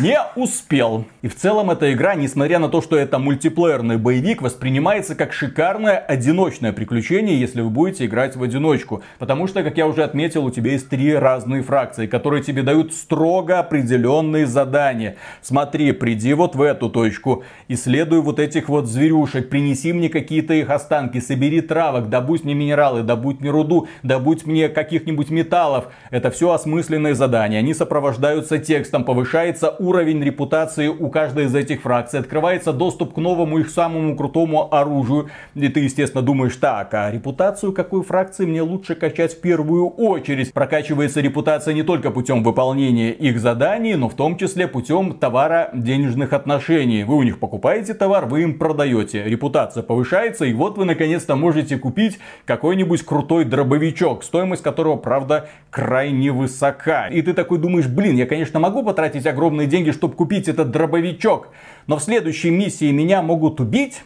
не 0.00 0.18
успел. 0.36 1.06
И 1.22 1.28
в 1.28 1.34
целом 1.34 1.70
эта 1.70 1.92
игра, 1.92 2.14
несмотря 2.14 2.60
на 2.60 2.68
то, 2.68 2.80
что 2.80 2.96
это 2.96 3.18
мультиплеерный 3.18 3.96
боевик, 3.96 4.42
воспринимается 4.42 5.16
как 5.16 5.32
шикарное 5.32 5.98
одиночное 5.98 6.72
приключение, 6.72 7.38
если 7.38 7.62
вы 7.62 7.70
будете 7.70 8.06
играть 8.06 8.36
в 8.36 8.42
одиночку. 8.42 9.02
Потому 9.18 9.48
что, 9.48 9.64
как 9.64 9.76
я 9.76 9.88
уже 9.88 10.04
отметил, 10.04 10.44
у 10.44 10.50
тебя 10.50 10.72
есть 10.72 10.88
три 10.88 11.14
разные 11.14 11.62
фракции, 11.62 12.06
которые 12.06 12.44
тебе 12.44 12.62
дают 12.62 12.94
строго 12.94 13.58
определенные 13.58 14.46
задания. 14.46 15.16
Смотри, 15.42 15.90
приди 15.92 16.32
вот 16.32 16.54
в 16.54 16.62
эту 16.62 16.90
точку, 16.90 17.42
исследуй 17.66 18.20
вот 18.20 18.38
этих 18.38 18.68
вот 18.68 18.86
зверюшек, 18.86 19.48
принеси 19.48 19.92
мне 19.92 20.08
какие-то 20.08 20.54
их 20.54 20.70
останки, 20.70 21.18
собери 21.18 21.60
травок, 21.60 22.08
добудь 22.08 22.44
мне 22.44 22.54
минералы, 22.54 23.02
добудь 23.02 23.40
мне 23.40 23.50
руду, 23.50 23.88
добудь 24.04 24.46
мне 24.46 24.68
каких-нибудь 24.68 25.30
металлов. 25.30 25.86
Это 26.10 26.30
все 26.30 26.52
осмысленные 26.52 27.16
задания. 27.16 27.58
Они 27.58 27.74
сопровождаются 27.74 28.58
текстом, 28.58 29.04
повышается 29.04 29.70
уровень 29.70 29.87
репутации 29.96 30.88
у 30.88 31.08
каждой 31.10 31.46
из 31.46 31.54
этих 31.54 31.82
фракций, 31.82 32.20
открывается 32.20 32.72
доступ 32.72 33.14
к 33.14 33.16
новому 33.18 33.58
их 33.58 33.70
самому 33.70 34.16
крутому 34.16 34.74
оружию. 34.74 35.28
И 35.54 35.68
ты, 35.68 35.80
естественно, 35.80 36.22
думаешь, 36.22 36.56
так, 36.56 36.92
а 36.94 37.10
репутацию 37.10 37.72
какой 37.72 38.02
фракции 38.02 38.46
мне 38.46 38.62
лучше 38.62 38.94
качать 38.94 39.34
в 39.34 39.40
первую 39.40 39.88
очередь? 39.88 40.52
Прокачивается 40.52 41.20
репутация 41.20 41.74
не 41.74 41.82
только 41.82 42.10
путем 42.10 42.42
выполнения 42.42 43.12
их 43.12 43.38
заданий, 43.38 43.94
но 43.94 44.08
в 44.08 44.14
том 44.14 44.36
числе 44.36 44.66
путем 44.66 45.14
товара 45.14 45.70
денежных 45.72 46.32
отношений. 46.32 47.04
Вы 47.04 47.16
у 47.16 47.22
них 47.22 47.38
покупаете 47.38 47.94
товар, 47.94 48.26
вы 48.26 48.42
им 48.42 48.58
продаете. 48.58 49.24
Репутация 49.24 49.82
повышается, 49.82 50.44
и 50.44 50.52
вот 50.52 50.78
вы 50.78 50.84
наконец-то 50.84 51.36
можете 51.36 51.78
купить 51.78 52.18
какой-нибудь 52.44 53.02
крутой 53.04 53.44
дробовичок, 53.44 54.24
стоимость 54.24 54.62
которого, 54.62 54.96
правда, 54.96 55.48
крайне 55.70 56.32
высока. 56.32 57.06
И 57.08 57.22
ты 57.22 57.34
такой 57.34 57.58
думаешь, 57.58 57.86
блин, 57.86 58.16
я, 58.16 58.26
конечно, 58.26 58.58
могу 58.58 58.82
потратить 58.82 59.26
огромные 59.26 59.67
деньги, 59.68 59.90
чтобы 59.90 60.14
купить 60.14 60.48
этот 60.48 60.70
дробовичок, 60.70 61.48
но 61.86 61.98
в 61.98 62.02
следующей 62.02 62.50
миссии 62.50 62.90
меня 62.90 63.22
могут 63.22 63.60
убить, 63.60 64.02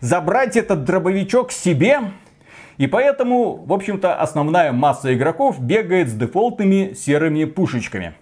забрать 0.00 0.56
этот 0.56 0.84
дробовичок 0.84 1.52
себе, 1.52 2.00
и 2.76 2.86
поэтому, 2.86 3.64
в 3.64 3.72
общем-то, 3.72 4.16
основная 4.16 4.72
масса 4.72 5.14
игроков 5.14 5.60
бегает 5.60 6.08
с 6.08 6.14
дефолтными 6.14 6.94
серыми 6.94 7.44
пушечками. 7.44 8.14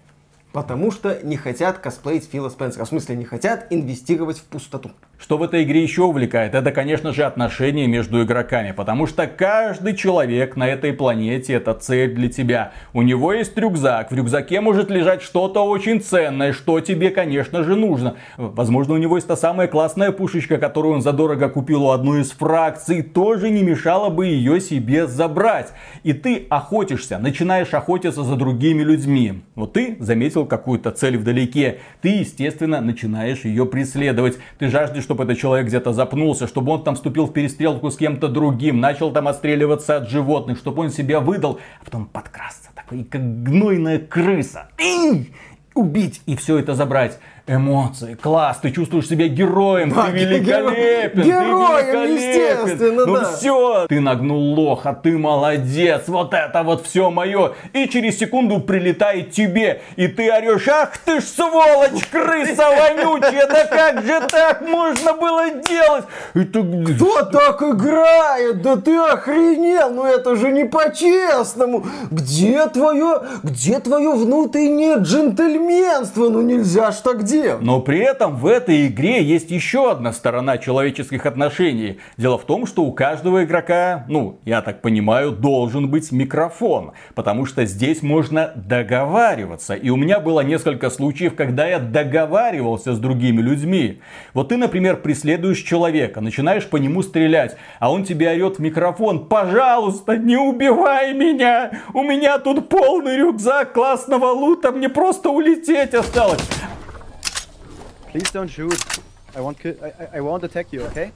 Потому 0.52 0.90
что 0.90 1.18
не 1.22 1.36
хотят 1.36 1.78
косплеить 1.78 2.28
Фила 2.30 2.50
Спенсера. 2.50 2.84
В 2.84 2.88
смысле, 2.88 3.16
не 3.16 3.24
хотят 3.24 3.68
инвестировать 3.70 4.38
в 4.38 4.44
пустоту. 4.44 4.90
Что 5.22 5.38
в 5.38 5.44
этой 5.44 5.62
игре 5.62 5.84
еще 5.84 6.02
увлекает, 6.02 6.52
это, 6.56 6.72
конечно 6.72 7.12
же, 7.12 7.22
отношения 7.22 7.86
между 7.86 8.24
игроками. 8.24 8.72
Потому 8.72 9.06
что 9.06 9.28
каждый 9.28 9.94
человек 9.94 10.56
на 10.56 10.66
этой 10.66 10.92
планете 10.92 11.52
это 11.52 11.74
цель 11.74 12.12
для 12.12 12.28
тебя. 12.28 12.72
У 12.92 13.02
него 13.02 13.32
есть 13.32 13.56
рюкзак. 13.56 14.10
В 14.10 14.16
рюкзаке 14.16 14.60
может 14.60 14.90
лежать 14.90 15.22
что-то 15.22 15.64
очень 15.64 16.00
ценное, 16.00 16.52
что 16.52 16.80
тебе, 16.80 17.10
конечно 17.10 17.62
же, 17.62 17.76
нужно. 17.76 18.16
Возможно, 18.36 18.94
у 18.94 18.96
него 18.96 19.14
есть 19.14 19.28
та 19.28 19.36
самая 19.36 19.68
классная 19.68 20.10
пушечка, 20.10 20.58
которую 20.58 20.94
он 20.94 21.02
задорого 21.02 21.48
купил 21.48 21.84
у 21.84 21.90
одной 21.90 22.22
из 22.22 22.32
фракций. 22.32 23.02
Тоже 23.02 23.48
не 23.48 23.62
мешало 23.62 24.10
бы 24.10 24.26
ее 24.26 24.60
себе 24.60 25.06
забрать. 25.06 25.72
И 26.02 26.14
ты 26.14 26.46
охотишься, 26.50 27.18
начинаешь 27.18 27.72
охотиться 27.74 28.24
за 28.24 28.34
другими 28.34 28.82
людьми. 28.82 29.42
Вот 29.54 29.74
ты 29.74 29.98
заметил 30.00 30.46
какую-то 30.46 30.90
цель 30.90 31.16
вдалеке, 31.16 31.78
ты, 32.00 32.08
естественно, 32.08 32.80
начинаешь 32.80 33.44
ее 33.44 33.66
преследовать. 33.66 34.38
Ты 34.58 34.68
жаждешь, 34.68 35.11
чтобы 35.12 35.24
этот 35.24 35.38
человек 35.38 35.66
где-то 35.66 35.92
запнулся, 35.92 36.46
чтобы 36.46 36.72
он 36.72 36.84
там 36.84 36.94
вступил 36.94 37.26
в 37.26 37.34
перестрелку 37.34 37.90
с 37.90 37.98
кем-то 37.98 38.28
другим, 38.28 38.80
начал 38.80 39.12
там 39.12 39.28
отстреливаться 39.28 39.98
от 39.98 40.08
животных, 40.08 40.56
чтобы 40.56 40.84
он 40.84 40.90
себя 40.90 41.20
выдал, 41.20 41.60
а 41.82 41.84
потом 41.84 42.06
подкрасться 42.06 42.70
такой, 42.74 43.04
как 43.04 43.42
гнойная 43.42 43.98
крыса. 43.98 44.68
Убить 45.74 46.22
и 46.24 46.34
все 46.34 46.58
это 46.58 46.74
забрать 46.74 47.18
эмоции, 47.46 48.14
класс, 48.14 48.58
ты 48.62 48.70
чувствуешь 48.70 49.08
себя 49.08 49.26
героем, 49.26 49.90
да, 49.90 50.06
ты 50.06 50.12
великолепен, 50.12 51.22
героем, 51.22 51.86
ты 51.90 51.96
великолепен. 51.96 52.14
естественно, 52.14 53.06
ну 53.06 53.14
да. 53.14 53.32
все, 53.32 53.86
ты 53.88 54.00
нагнул 54.00 54.54
лоха, 54.54 54.92
ты 54.92 55.18
молодец, 55.18 56.04
вот 56.06 56.34
это 56.34 56.62
вот 56.62 56.86
все 56.86 57.10
мое. 57.10 57.54
И 57.72 57.88
через 57.88 58.18
секунду 58.18 58.60
прилетает 58.60 59.32
тебе, 59.32 59.82
и 59.96 60.06
ты 60.06 60.30
орешь, 60.30 60.68
ах 60.68 60.96
ты 60.98 61.20
ж 61.20 61.24
сволочь, 61.24 62.06
крыса 62.10 62.64
вонючая, 62.70 63.48
да 63.48 63.64
как 63.66 64.04
же 64.04 64.20
так 64.28 64.62
можно 64.62 65.12
было 65.14 65.50
делать? 65.50 66.04
Это... 66.34 66.62
Кто 66.62 67.22
так 67.24 67.60
играет? 67.62 68.62
Да 68.62 68.76
ты 68.76 68.96
охренел, 68.96 69.90
ну 69.90 70.04
это 70.04 70.36
же 70.36 70.52
не 70.52 70.64
по-честному. 70.64 71.86
Где 72.10 72.66
твое, 72.68 73.22
где 73.42 73.80
твое 73.80 74.12
внутреннее 74.12 74.98
джентльменство? 74.98 76.28
Ну 76.28 76.42
нельзя 76.42 76.92
ж 76.92 76.96
так 76.96 77.24
делать 77.24 77.31
где? 77.32 77.56
Но 77.56 77.80
при 77.80 77.98
этом 77.98 78.36
в 78.36 78.46
этой 78.46 78.86
игре 78.86 79.22
есть 79.22 79.50
еще 79.50 79.90
одна 79.90 80.12
сторона 80.12 80.58
человеческих 80.58 81.26
отношений. 81.26 81.98
Дело 82.16 82.38
в 82.38 82.44
том, 82.44 82.66
что 82.66 82.84
у 82.84 82.92
каждого 82.92 83.44
игрока, 83.44 84.04
ну, 84.08 84.38
я 84.44 84.62
так 84.62 84.82
понимаю, 84.82 85.32
должен 85.32 85.88
быть 85.88 86.12
микрофон. 86.12 86.92
Потому 87.14 87.46
что 87.46 87.64
здесь 87.64 88.02
можно 88.02 88.52
договариваться. 88.54 89.74
И 89.74 89.90
у 89.90 89.96
меня 89.96 90.20
было 90.20 90.40
несколько 90.40 90.90
случаев, 90.90 91.34
когда 91.34 91.66
я 91.66 91.78
договаривался 91.78 92.92
с 92.92 92.98
другими 92.98 93.40
людьми. 93.40 94.00
Вот 94.34 94.48
ты, 94.48 94.56
например, 94.56 94.98
преследуешь 94.98 95.62
человека, 95.62 96.20
начинаешь 96.20 96.66
по 96.66 96.76
нему 96.76 97.02
стрелять, 97.02 97.56
а 97.80 97.90
он 97.92 98.04
тебе 98.04 98.30
орет 98.30 98.56
в 98.56 98.58
микрофон, 98.60 99.26
пожалуйста, 99.26 100.16
не 100.16 100.36
убивай 100.36 101.14
меня, 101.14 101.72
у 101.94 102.02
меня 102.02 102.38
тут 102.38 102.68
полный 102.68 103.16
рюкзак 103.16 103.72
классного 103.72 104.26
лута, 104.26 104.72
мне 104.72 104.88
просто 104.88 105.30
улететь 105.30 105.94
осталось. 105.94 106.40
Please 108.12 108.30
don't 108.30 108.50
shoot. 108.50 108.78
I 109.34 109.40
won't, 109.40 109.56
I, 109.64 110.18
I 110.18 110.20
won't 110.20 110.44
attack 110.44 110.66
you, 110.70 110.82
okay? 110.88 111.12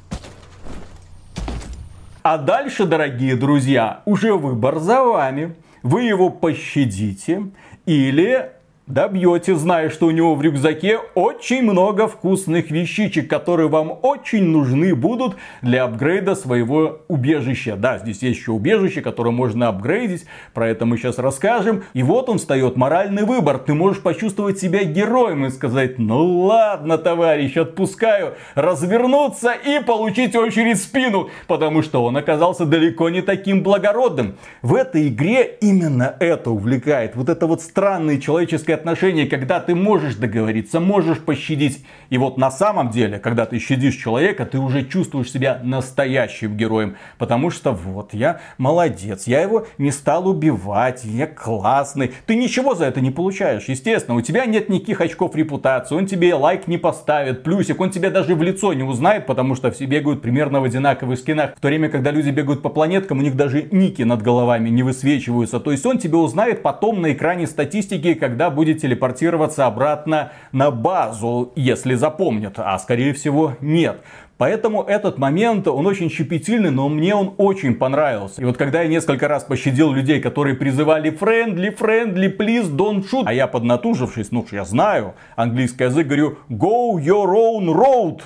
А 2.23 2.39
дальше, 2.39 2.87
дорогие 2.87 3.37
друзья, 3.37 4.01
уже 4.07 4.33
выбор 4.33 4.79
за 4.79 5.03
вами. 5.03 5.55
Вы 5.83 6.05
его 6.05 6.31
пощадите 6.31 7.51
или 7.85 8.51
добьете, 8.87 9.57
зная, 9.57 9.91
что 9.91 10.07
у 10.07 10.11
него 10.13 10.35
в 10.37 10.43
рюкзаке 10.43 10.99
очень 11.15 11.63
много 11.63 12.07
вкусных 12.07 12.71
вещичек, 12.71 13.29
которые 13.29 13.69
вам 13.69 13.99
очень 14.03 14.45
нужны 14.45 14.95
будут 14.95 15.37
для 15.61 15.85
апгрейда 15.85 16.37
своего 16.37 17.01
убежища. 17.09 17.77
Да, 17.77 17.99
здесь 17.99 18.23
есть 18.23 18.39
еще 18.41 18.53
убежище, 18.53 19.01
которое 19.01 19.33
можно 19.33 19.69
апгрейдить, 19.69 20.27
про 20.55 20.69
это 20.69 20.87
мы 20.87 20.99
сейчас 20.99 21.19
расскажем. 21.19 21.83
И 21.95 22.03
вот 22.05 22.29
он 22.29 22.39
встает, 22.39 22.77
моральный 22.77 23.25
выбор. 23.25 23.59
Ты 23.59 23.75
можешь 23.75 24.03
почувствовать 24.03 24.59
себя 24.59 24.85
героем 24.85 25.47
и 25.47 25.51
сказать, 25.51 25.99
ну 25.99 26.45
ладно, 26.45 26.97
товарищ, 26.97 27.57
отпускаю, 27.57 28.35
развернуться 28.55 29.53
и 29.53 29.83
получить 29.85 30.37
очередь 30.37 30.79
в 30.79 30.83
спину, 30.83 31.31
потому 31.49 31.83
что 31.83 32.05
он 32.05 32.17
оказался 32.17 32.65
далеко 32.65 33.09
не 33.09 33.23
таким 33.23 33.65
благородным. 33.65 34.37
В 34.63 34.75
этой 34.75 35.09
игре 35.09 35.57
именно 35.61 36.15
это 36.21 36.51
увлекает, 36.51 37.17
вот 37.17 37.29
это 37.29 37.49
вот 37.49 37.63
странное 37.63 38.19
человеческое 38.19 38.76
отношения, 38.77 39.27
когда 39.27 39.61
ты 39.61 39.75
можешь 39.75 40.15
договориться, 40.15 40.81
можешь 40.81 41.19
пощадить. 41.19 41.85
И 42.11 42.19
вот 42.19 42.39
на 42.39 42.51
самом 42.51 42.91
деле, 42.91 43.19
когда 43.19 43.47
ты 43.47 43.59
щадишь 43.59 43.97
человека, 43.97 44.47
ты 44.47 44.59
уже 44.59 44.85
чувствуешь 44.85 45.33
себя 45.33 45.61
настоящим 45.63 46.57
героем. 46.57 46.97
Потому 47.19 47.51
что 47.51 47.73
вот 47.73 48.15
я 48.15 48.41
молодец, 48.59 49.27
я 49.27 49.41
его 49.41 49.67
не 49.79 49.91
стал 49.91 50.29
убивать, 50.29 51.05
я 51.05 51.27
классный. 51.27 52.13
Ты 52.27 52.37
ничего 52.37 52.75
за 52.75 52.87
это 52.87 53.01
не 53.01 53.11
получаешь, 53.11 53.65
естественно. 53.69 54.17
У 54.17 54.21
тебя 54.21 54.47
нет 54.47 54.69
никаких 54.69 55.01
очков 55.01 55.35
репутации, 55.35 55.95
он 55.95 56.07
тебе 56.07 56.35
лайк 56.35 56.69
не 56.69 56.79
поставит, 56.79 57.43
плюсик, 57.43 57.81
он 57.81 57.91
тебя 57.91 58.11
даже 58.11 58.35
в 58.35 58.43
лицо 58.43 58.73
не 58.73 58.83
узнает, 58.83 59.27
потому 59.27 59.55
что 59.55 59.71
все 59.71 59.87
бегают 59.87 60.23
примерно 60.23 60.61
в 60.61 60.65
одинаковых 60.65 61.19
скинах. 61.19 61.57
В 61.57 61.61
то 61.61 61.69
время, 61.69 61.89
когда 61.89 62.11
люди 62.11 62.31
бегают 62.31 62.63
по 62.63 62.69
планеткам, 62.69 63.19
у 63.19 63.23
них 63.23 63.37
даже 63.37 63.63
ники 63.71 64.03
над 64.03 64.23
головами 64.23 64.69
не 64.69 64.83
высвечиваются. 64.83 65.61
То 65.61 65.73
есть 65.73 65.87
он 65.87 65.99
тебя 65.99 66.19
узнает 66.19 66.63
потом 66.63 67.01
на 67.01 67.13
экране 67.13 67.47
статистики, 67.47 68.15
когда 68.15 68.51
будет 68.51 68.66
будет 68.67 68.83
телепортироваться 68.83 69.67
обратно 69.67 70.33
на 70.53 70.71
базу, 70.71 71.53
если 71.55 71.95
запомнит, 71.95 72.55
а 72.57 72.77
скорее 72.79 73.13
всего 73.13 73.57
нет. 73.61 74.01
Поэтому 74.39 74.83
этот 74.83 75.19
момент, 75.19 75.69
он 75.69 75.87
очень 75.87 76.11
щепетильный, 76.11 76.71
но 76.71 76.89
мне 76.89 77.15
он 77.15 77.35
очень 77.39 77.75
понравился. 77.75 78.43
И 78.43 78.45
вот 78.45 78.57
когда 78.57 78.83
я 78.83 78.89
несколько 78.89 79.29
раз 79.29 79.45
пощадил 79.45 79.93
людей, 79.93 80.21
которые 80.21 80.57
призывали 80.57 81.11
friendly, 81.11 81.75
friendly, 81.75 82.37
please 82.37 82.69
don't 82.71 83.05
shoot, 83.11 83.23
а 83.25 83.33
я 83.33 83.47
поднатужившись, 83.47 84.33
ну 84.33 84.45
я 84.51 84.65
знаю 84.65 85.15
английский 85.37 85.85
язык, 85.85 86.07
говорю 86.07 86.39
go 86.51 86.99
your 86.99 87.29
own 87.29 87.67
road. 87.73 88.21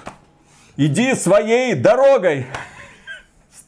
Иди 0.76 1.14
своей 1.14 1.74
дорогой 1.74 2.46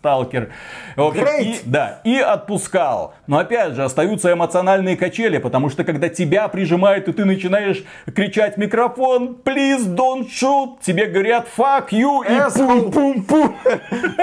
сталкер. 0.03 0.53
Общем, 0.97 1.27
и, 1.41 1.61
да, 1.65 2.01
и 2.03 2.19
отпускал. 2.19 3.15
Но 3.29 3.39
опять 3.39 3.75
же, 3.75 3.85
остаются 3.85 4.33
эмоциональные 4.33 4.97
качели, 4.97 5.39
потому 5.39 5.71
что 5.71 5.85
когда 5.85 6.09
тебя 6.09 6.49
прижимают, 6.49 7.07
и 7.07 7.13
ты 7.13 7.25
начинаешь 7.25 7.85
кричать 8.13 8.57
микрофон, 8.57 9.37
please 9.45 9.87
don't 9.87 10.27
shoot, 10.29 10.79
тебе 10.83 11.07
говорят 11.07 11.47
fuck 11.57 11.91
you 11.91 12.25
и 12.27 12.59
пум-пум-пум. 12.59 13.57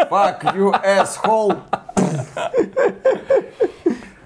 Fuck 0.09 0.53
you, 0.53 0.73
asshole. 0.83 1.55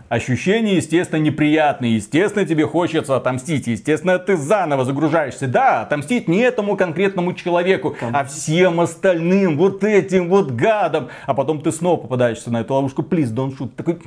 Ощущения, 0.10 0.76
естественно, 0.76 1.20
неприятные. 1.20 1.96
Естественно, 1.96 2.46
тебе 2.46 2.66
хочется 2.68 3.16
отомстить. 3.16 3.68
Естественно, 3.68 4.20
ты 4.20 4.38
заново 4.38 4.86
загружаешься. 4.86 5.48
Да, 5.48 5.82
отомстить 5.82 6.28
не 6.28 6.40
этому 6.40 6.78
конкретному 6.78 7.34
человеку, 7.34 7.96
а 8.02 8.24
всем 8.26 8.80
остальным, 8.80 9.58
вот 9.58 9.84
этим 9.84 10.30
вот 10.30 10.52
гадам. 10.52 11.10
А 11.26 11.34
потом 11.34 11.62
ты 11.62 11.72
снова 11.72 12.02
попадаешься 12.02 12.52
на 12.52 12.62
эту 12.62 12.74
ловушку. 12.74 13.02
Please 13.02 13.34
don't 13.34 13.58
shoot. 13.58 13.70
Такой... 13.76 14.00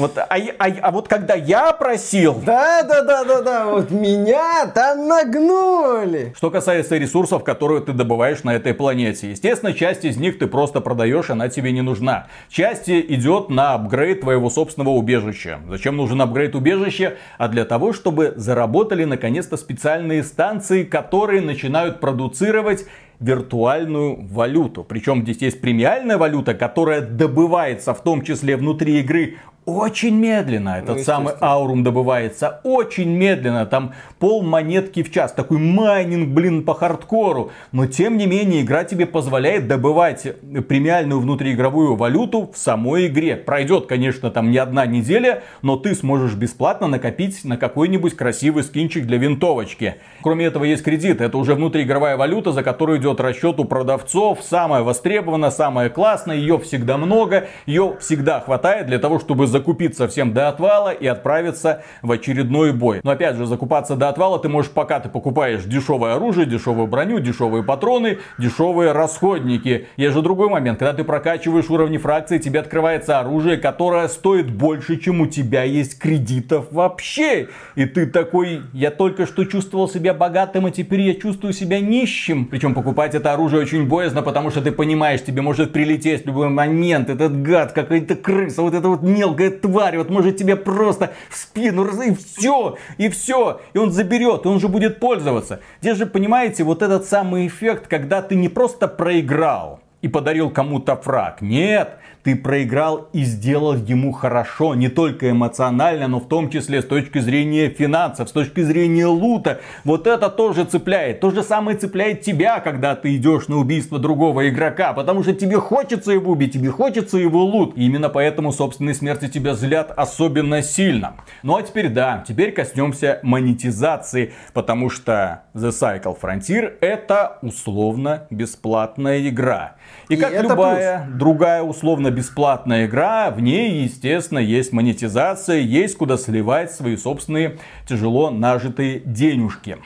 Вот, 0.00 0.16
а, 0.16 0.26
а, 0.30 0.66
а 0.80 0.90
вот 0.92 1.08
когда 1.08 1.34
я 1.34 1.72
просил... 1.72 2.34
Да, 2.46 2.82
да, 2.82 3.02
да, 3.02 3.22
да, 3.24 3.42
да, 3.42 3.66
вот 3.66 3.90
меня 3.90 4.66
там 4.74 5.06
нагнули. 5.06 6.32
Что 6.34 6.50
касается 6.50 6.96
ресурсов, 6.96 7.44
которые 7.44 7.82
ты 7.82 7.92
добываешь 7.92 8.42
на 8.42 8.54
этой 8.54 8.72
планете. 8.72 9.30
Естественно, 9.30 9.74
часть 9.74 10.06
из 10.06 10.16
них 10.16 10.38
ты 10.38 10.46
просто 10.46 10.80
продаешь, 10.80 11.28
она 11.28 11.50
тебе 11.50 11.72
не 11.72 11.82
нужна. 11.82 12.28
Часть 12.48 12.88
идет 12.88 13.50
на 13.50 13.74
апгрейд 13.74 14.22
твоего 14.22 14.48
собственного 14.48 14.94
убежища. 14.94 15.60
Зачем 15.68 15.98
нужен 15.98 16.22
апгрейд 16.22 16.54
убежища? 16.54 17.18
А 17.36 17.48
для 17.48 17.66
того, 17.66 17.92
чтобы 17.92 18.32
заработали 18.36 19.04
наконец-то 19.04 19.58
специальные 19.58 20.24
станции, 20.24 20.84
которые 20.84 21.42
начинают 21.42 22.00
продуцировать 22.00 22.86
виртуальную 23.20 24.26
валюту. 24.26 24.82
Причем 24.82 25.22
здесь 25.22 25.42
есть 25.42 25.60
премиальная 25.60 26.16
валюта, 26.16 26.54
которая 26.54 27.02
добывается 27.02 27.92
в 27.92 28.02
том 28.02 28.22
числе 28.22 28.56
внутри 28.56 29.00
игры 29.00 29.36
очень 29.70 30.16
медленно 30.16 30.78
этот 30.78 30.98
ну, 30.98 31.02
самый 31.02 31.34
аурум 31.40 31.82
добывается. 31.84 32.60
Очень 32.64 33.10
медленно. 33.10 33.66
Там 33.66 33.94
пол 34.18 34.42
монетки 34.42 35.02
в 35.02 35.12
час. 35.12 35.32
Такой 35.32 35.58
майнинг, 35.58 36.28
блин, 36.28 36.64
по 36.64 36.74
хардкору. 36.74 37.50
Но 37.72 37.86
тем 37.86 38.16
не 38.16 38.26
менее, 38.26 38.62
игра 38.62 38.84
тебе 38.84 39.06
позволяет 39.06 39.68
добывать 39.68 40.26
премиальную 40.68 41.20
внутриигровую 41.20 41.96
валюту 41.96 42.50
в 42.52 42.58
самой 42.58 43.06
игре. 43.06 43.36
Пройдет, 43.36 43.86
конечно, 43.86 44.30
там 44.30 44.50
не 44.50 44.58
одна 44.58 44.86
неделя, 44.86 45.42
но 45.62 45.76
ты 45.76 45.94
сможешь 45.94 46.34
бесплатно 46.34 46.86
накопить 46.86 47.44
на 47.44 47.56
какой-нибудь 47.56 48.16
красивый 48.16 48.64
скинчик 48.64 49.06
для 49.06 49.18
винтовочки. 49.18 49.96
Кроме 50.22 50.46
этого, 50.46 50.64
есть 50.64 50.82
кредит. 50.82 51.20
Это 51.20 51.38
уже 51.38 51.54
внутриигровая 51.54 52.16
валюта, 52.16 52.52
за 52.52 52.62
которую 52.62 52.98
идет 52.98 53.20
расчет 53.20 53.58
у 53.58 53.64
продавцов. 53.64 54.40
Самая 54.42 54.82
востребованная, 54.82 55.50
самая 55.50 55.90
классная. 55.90 56.36
Ее 56.36 56.58
всегда 56.58 56.96
много. 56.96 57.48
Ее 57.66 57.96
всегда 58.00 58.40
хватает 58.40 58.86
для 58.86 58.98
того, 58.98 59.18
чтобы 59.18 59.46
закупиться 59.60 60.08
всем 60.08 60.32
до 60.32 60.48
отвала 60.48 60.90
и 60.90 61.06
отправиться 61.06 61.82
в 62.00 62.10
очередной 62.10 62.72
бой. 62.72 63.00
Но 63.04 63.10
опять 63.10 63.36
же, 63.36 63.44
закупаться 63.44 63.94
до 63.94 64.08
отвала 64.08 64.38
ты 64.38 64.48
можешь, 64.48 64.70
пока 64.70 65.00
ты 65.00 65.10
покупаешь 65.10 65.64
дешевое 65.64 66.14
оружие, 66.14 66.46
дешевую 66.46 66.86
броню, 66.86 67.20
дешевые 67.20 67.62
патроны, 67.62 68.18
дешевые 68.38 68.92
расходники. 68.92 69.86
Есть 69.98 70.14
же 70.14 70.22
другой 70.22 70.48
момент, 70.48 70.78
когда 70.78 70.94
ты 70.94 71.04
прокачиваешь 71.04 71.68
уровни 71.68 71.98
фракции, 71.98 72.38
тебе 72.38 72.60
открывается 72.60 73.20
оружие, 73.20 73.58
которое 73.58 74.08
стоит 74.08 74.50
больше, 74.50 74.96
чем 74.96 75.20
у 75.20 75.26
тебя 75.26 75.62
есть 75.64 75.98
кредитов 75.98 76.68
вообще. 76.70 77.48
И 77.74 77.84
ты 77.84 78.06
такой, 78.06 78.62
я 78.72 78.90
только 78.90 79.26
что 79.26 79.44
чувствовал 79.44 79.90
себя 79.90 80.14
богатым, 80.14 80.66
а 80.66 80.70
теперь 80.70 81.02
я 81.02 81.14
чувствую 81.14 81.52
себя 81.52 81.80
нищим. 81.80 82.46
Причем 82.46 82.72
покупать 82.72 83.14
это 83.14 83.34
оружие 83.34 83.60
очень 83.60 83.86
боязно, 83.86 84.22
потому 84.22 84.50
что 84.50 84.62
ты 84.62 84.72
понимаешь, 84.72 85.22
тебе 85.22 85.42
может 85.42 85.72
прилететь 85.72 86.22
в 86.22 86.26
любой 86.26 86.48
момент 86.48 87.10
этот 87.10 87.42
гад, 87.42 87.72
какая-то 87.72 88.16
крыса, 88.16 88.62
вот 88.62 88.74
это 88.74 88.88
вот 88.88 89.02
мелкая 89.02 89.39
мелкая 89.40 89.50
тварь, 89.50 89.98
вот 89.98 90.10
может 90.10 90.36
тебе 90.36 90.56
просто 90.56 91.12
в 91.30 91.36
спину, 91.36 91.86
и 92.02 92.14
все, 92.14 92.76
и 92.98 93.08
все, 93.08 93.60
и 93.72 93.78
он 93.78 93.90
заберет, 93.90 94.44
и 94.44 94.48
он 94.48 94.60
же 94.60 94.68
будет 94.68 95.00
пользоваться. 95.00 95.60
Здесь 95.80 95.96
же, 95.96 96.06
понимаете, 96.06 96.64
вот 96.64 96.82
этот 96.82 97.06
самый 97.06 97.46
эффект, 97.46 97.86
когда 97.88 98.22
ты 98.22 98.34
не 98.34 98.48
просто 98.48 98.88
проиграл, 98.88 99.80
и 100.02 100.08
подарил 100.08 100.50
кому-то 100.50 100.96
фраг. 100.96 101.42
Нет, 101.42 101.98
ты 102.22 102.36
проиграл 102.36 103.08
и 103.12 103.24
сделал 103.24 103.74
ему 103.74 104.12
хорошо, 104.12 104.74
не 104.74 104.88
только 104.88 105.30
эмоционально, 105.30 106.08
но 106.08 106.20
в 106.20 106.28
том 106.28 106.50
числе 106.50 106.82
с 106.82 106.84
точки 106.84 107.18
зрения 107.18 107.68
финансов, 107.68 108.28
с 108.28 108.32
точки 108.32 108.60
зрения 108.60 109.06
лута. 109.06 109.60
Вот 109.84 110.06
это 110.06 110.28
тоже 110.28 110.64
цепляет. 110.64 111.20
То 111.20 111.30
же 111.30 111.42
самое 111.42 111.76
цепляет 111.76 112.22
тебя, 112.22 112.60
когда 112.60 112.94
ты 112.94 113.16
идешь 113.16 113.48
на 113.48 113.56
убийство 113.56 113.98
другого 113.98 114.48
игрока, 114.48 114.92
потому 114.92 115.22
что 115.22 115.32
тебе 115.32 115.58
хочется 115.58 116.12
его 116.12 116.32
убить, 116.32 116.52
тебе 116.52 116.70
хочется 116.70 117.18
его 117.18 117.44
лут. 117.44 117.76
И 117.76 117.86
именно 117.86 118.08
поэтому 118.08 118.52
собственные 118.52 118.94
смерти 118.94 119.28
тебя 119.28 119.54
злят 119.54 119.92
особенно 119.96 120.62
сильно. 120.62 121.14
Ну 121.42 121.56
а 121.56 121.62
теперь 121.62 121.88
да, 121.88 122.24
теперь 122.26 122.52
коснемся 122.52 123.20
монетизации, 123.22 124.32
потому 124.52 124.90
что 124.90 125.42
The 125.54 125.70
Cycle 125.70 126.16
Frontier 126.20 126.74
это 126.80 127.38
условно 127.42 128.26
бесплатная 128.30 129.28
игра. 129.28 129.76
И, 130.08 130.14
и 130.14 130.16
как 130.16 130.32
любая 130.42 131.04
плюс. 131.04 131.18
другая 131.18 131.62
условно-бесплатная 132.10 132.86
игра, 132.86 133.30
в 133.30 133.40
ней, 133.40 133.82
естественно, 133.82 134.38
есть 134.38 134.72
монетизация, 134.72 135.58
есть 135.58 135.96
куда 135.96 136.16
сливать 136.16 136.72
свои 136.72 136.96
собственные 136.96 137.58
тяжело 137.88 138.30
нажитые 138.30 139.00
денежки. 139.00 139.78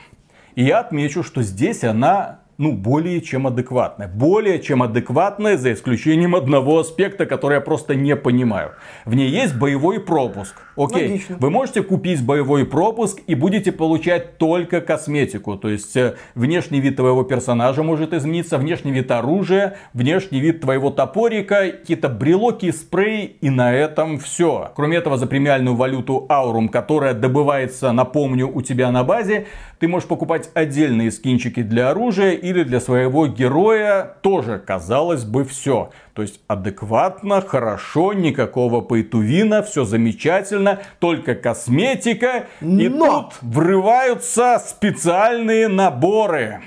И 0.55 0.63
я 0.63 0.79
отмечу, 0.79 1.23
что 1.23 1.41
здесь 1.43 1.83
она 1.83 2.39
ну, 2.57 2.71
более 2.71 3.21
чем 3.21 3.47
адекватная. 3.47 4.07
Более 4.07 4.59
чем 4.61 4.81
адекватная, 4.81 5.57
за 5.57 5.73
исключением 5.73 6.35
одного 6.35 6.79
аспекта, 6.79 7.25
который 7.25 7.55
я 7.55 7.61
просто 7.61 7.95
не 7.95 8.15
понимаю. 8.15 8.71
В 9.03 9.13
ней 9.13 9.29
есть 9.29 9.55
боевой 9.55 9.99
пропуск. 9.99 10.55
Окей, 10.77 11.11
Логично. 11.11 11.37
вы 11.39 11.49
можете 11.49 11.81
купить 11.83 12.23
боевой 12.23 12.65
пропуск 12.65 13.19
и 13.27 13.35
будете 13.35 13.71
получать 13.71 14.37
только 14.37 14.81
косметику. 14.81 15.55
То 15.55 15.69
есть, 15.69 15.95
э, 15.95 16.15
внешний 16.35 16.81
вид 16.81 16.97
твоего 16.97 17.23
персонажа 17.23 17.81
может 17.81 18.13
измениться, 18.13 18.57
внешний 18.57 18.91
вид 18.91 19.09
оружия, 19.11 19.77
внешний 19.93 20.39
вид 20.39 20.61
твоего 20.61 20.89
топорика, 20.89 21.71
какие-то 21.71 22.09
брелоки, 22.09 22.71
спрей 22.71 23.37
и 23.39 23.49
на 23.49 23.73
этом 23.73 24.19
все. 24.19 24.71
Кроме 24.75 24.97
этого, 24.97 25.17
за 25.17 25.27
премиальную 25.27 25.75
валюту 25.75 26.25
Аурум, 26.29 26.67
которая 26.67 27.13
добывается, 27.13 27.91
напомню, 27.93 28.51
у 28.53 28.61
тебя 28.61 28.91
на 28.91 29.03
базе, 29.03 29.47
ты 29.79 29.87
можешь 29.87 30.07
покупать 30.07 30.49
отдельные 30.53 31.11
скинчики 31.11 31.61
для 31.61 31.89
оружия 31.89 32.31
или 32.31 32.63
для 32.63 32.81
своего 32.81 33.27
героя. 33.27 34.15
Тоже, 34.21 34.59
казалось 34.59 35.23
бы, 35.23 35.45
все. 35.45 35.91
То 36.15 36.21
есть 36.21 36.39
адекватно, 36.47 37.41
хорошо, 37.41 38.13
никакого 38.13 38.81
пейтувина, 38.81 39.61
все 39.61 39.83
замечательно, 39.83 40.79
только 40.99 41.35
косметика. 41.35 42.45
Но... 42.61 42.81
И 42.81 42.87
тут 42.87 43.33
врываются 43.41 44.57
специальные 44.65 45.67
наборы 45.67 46.61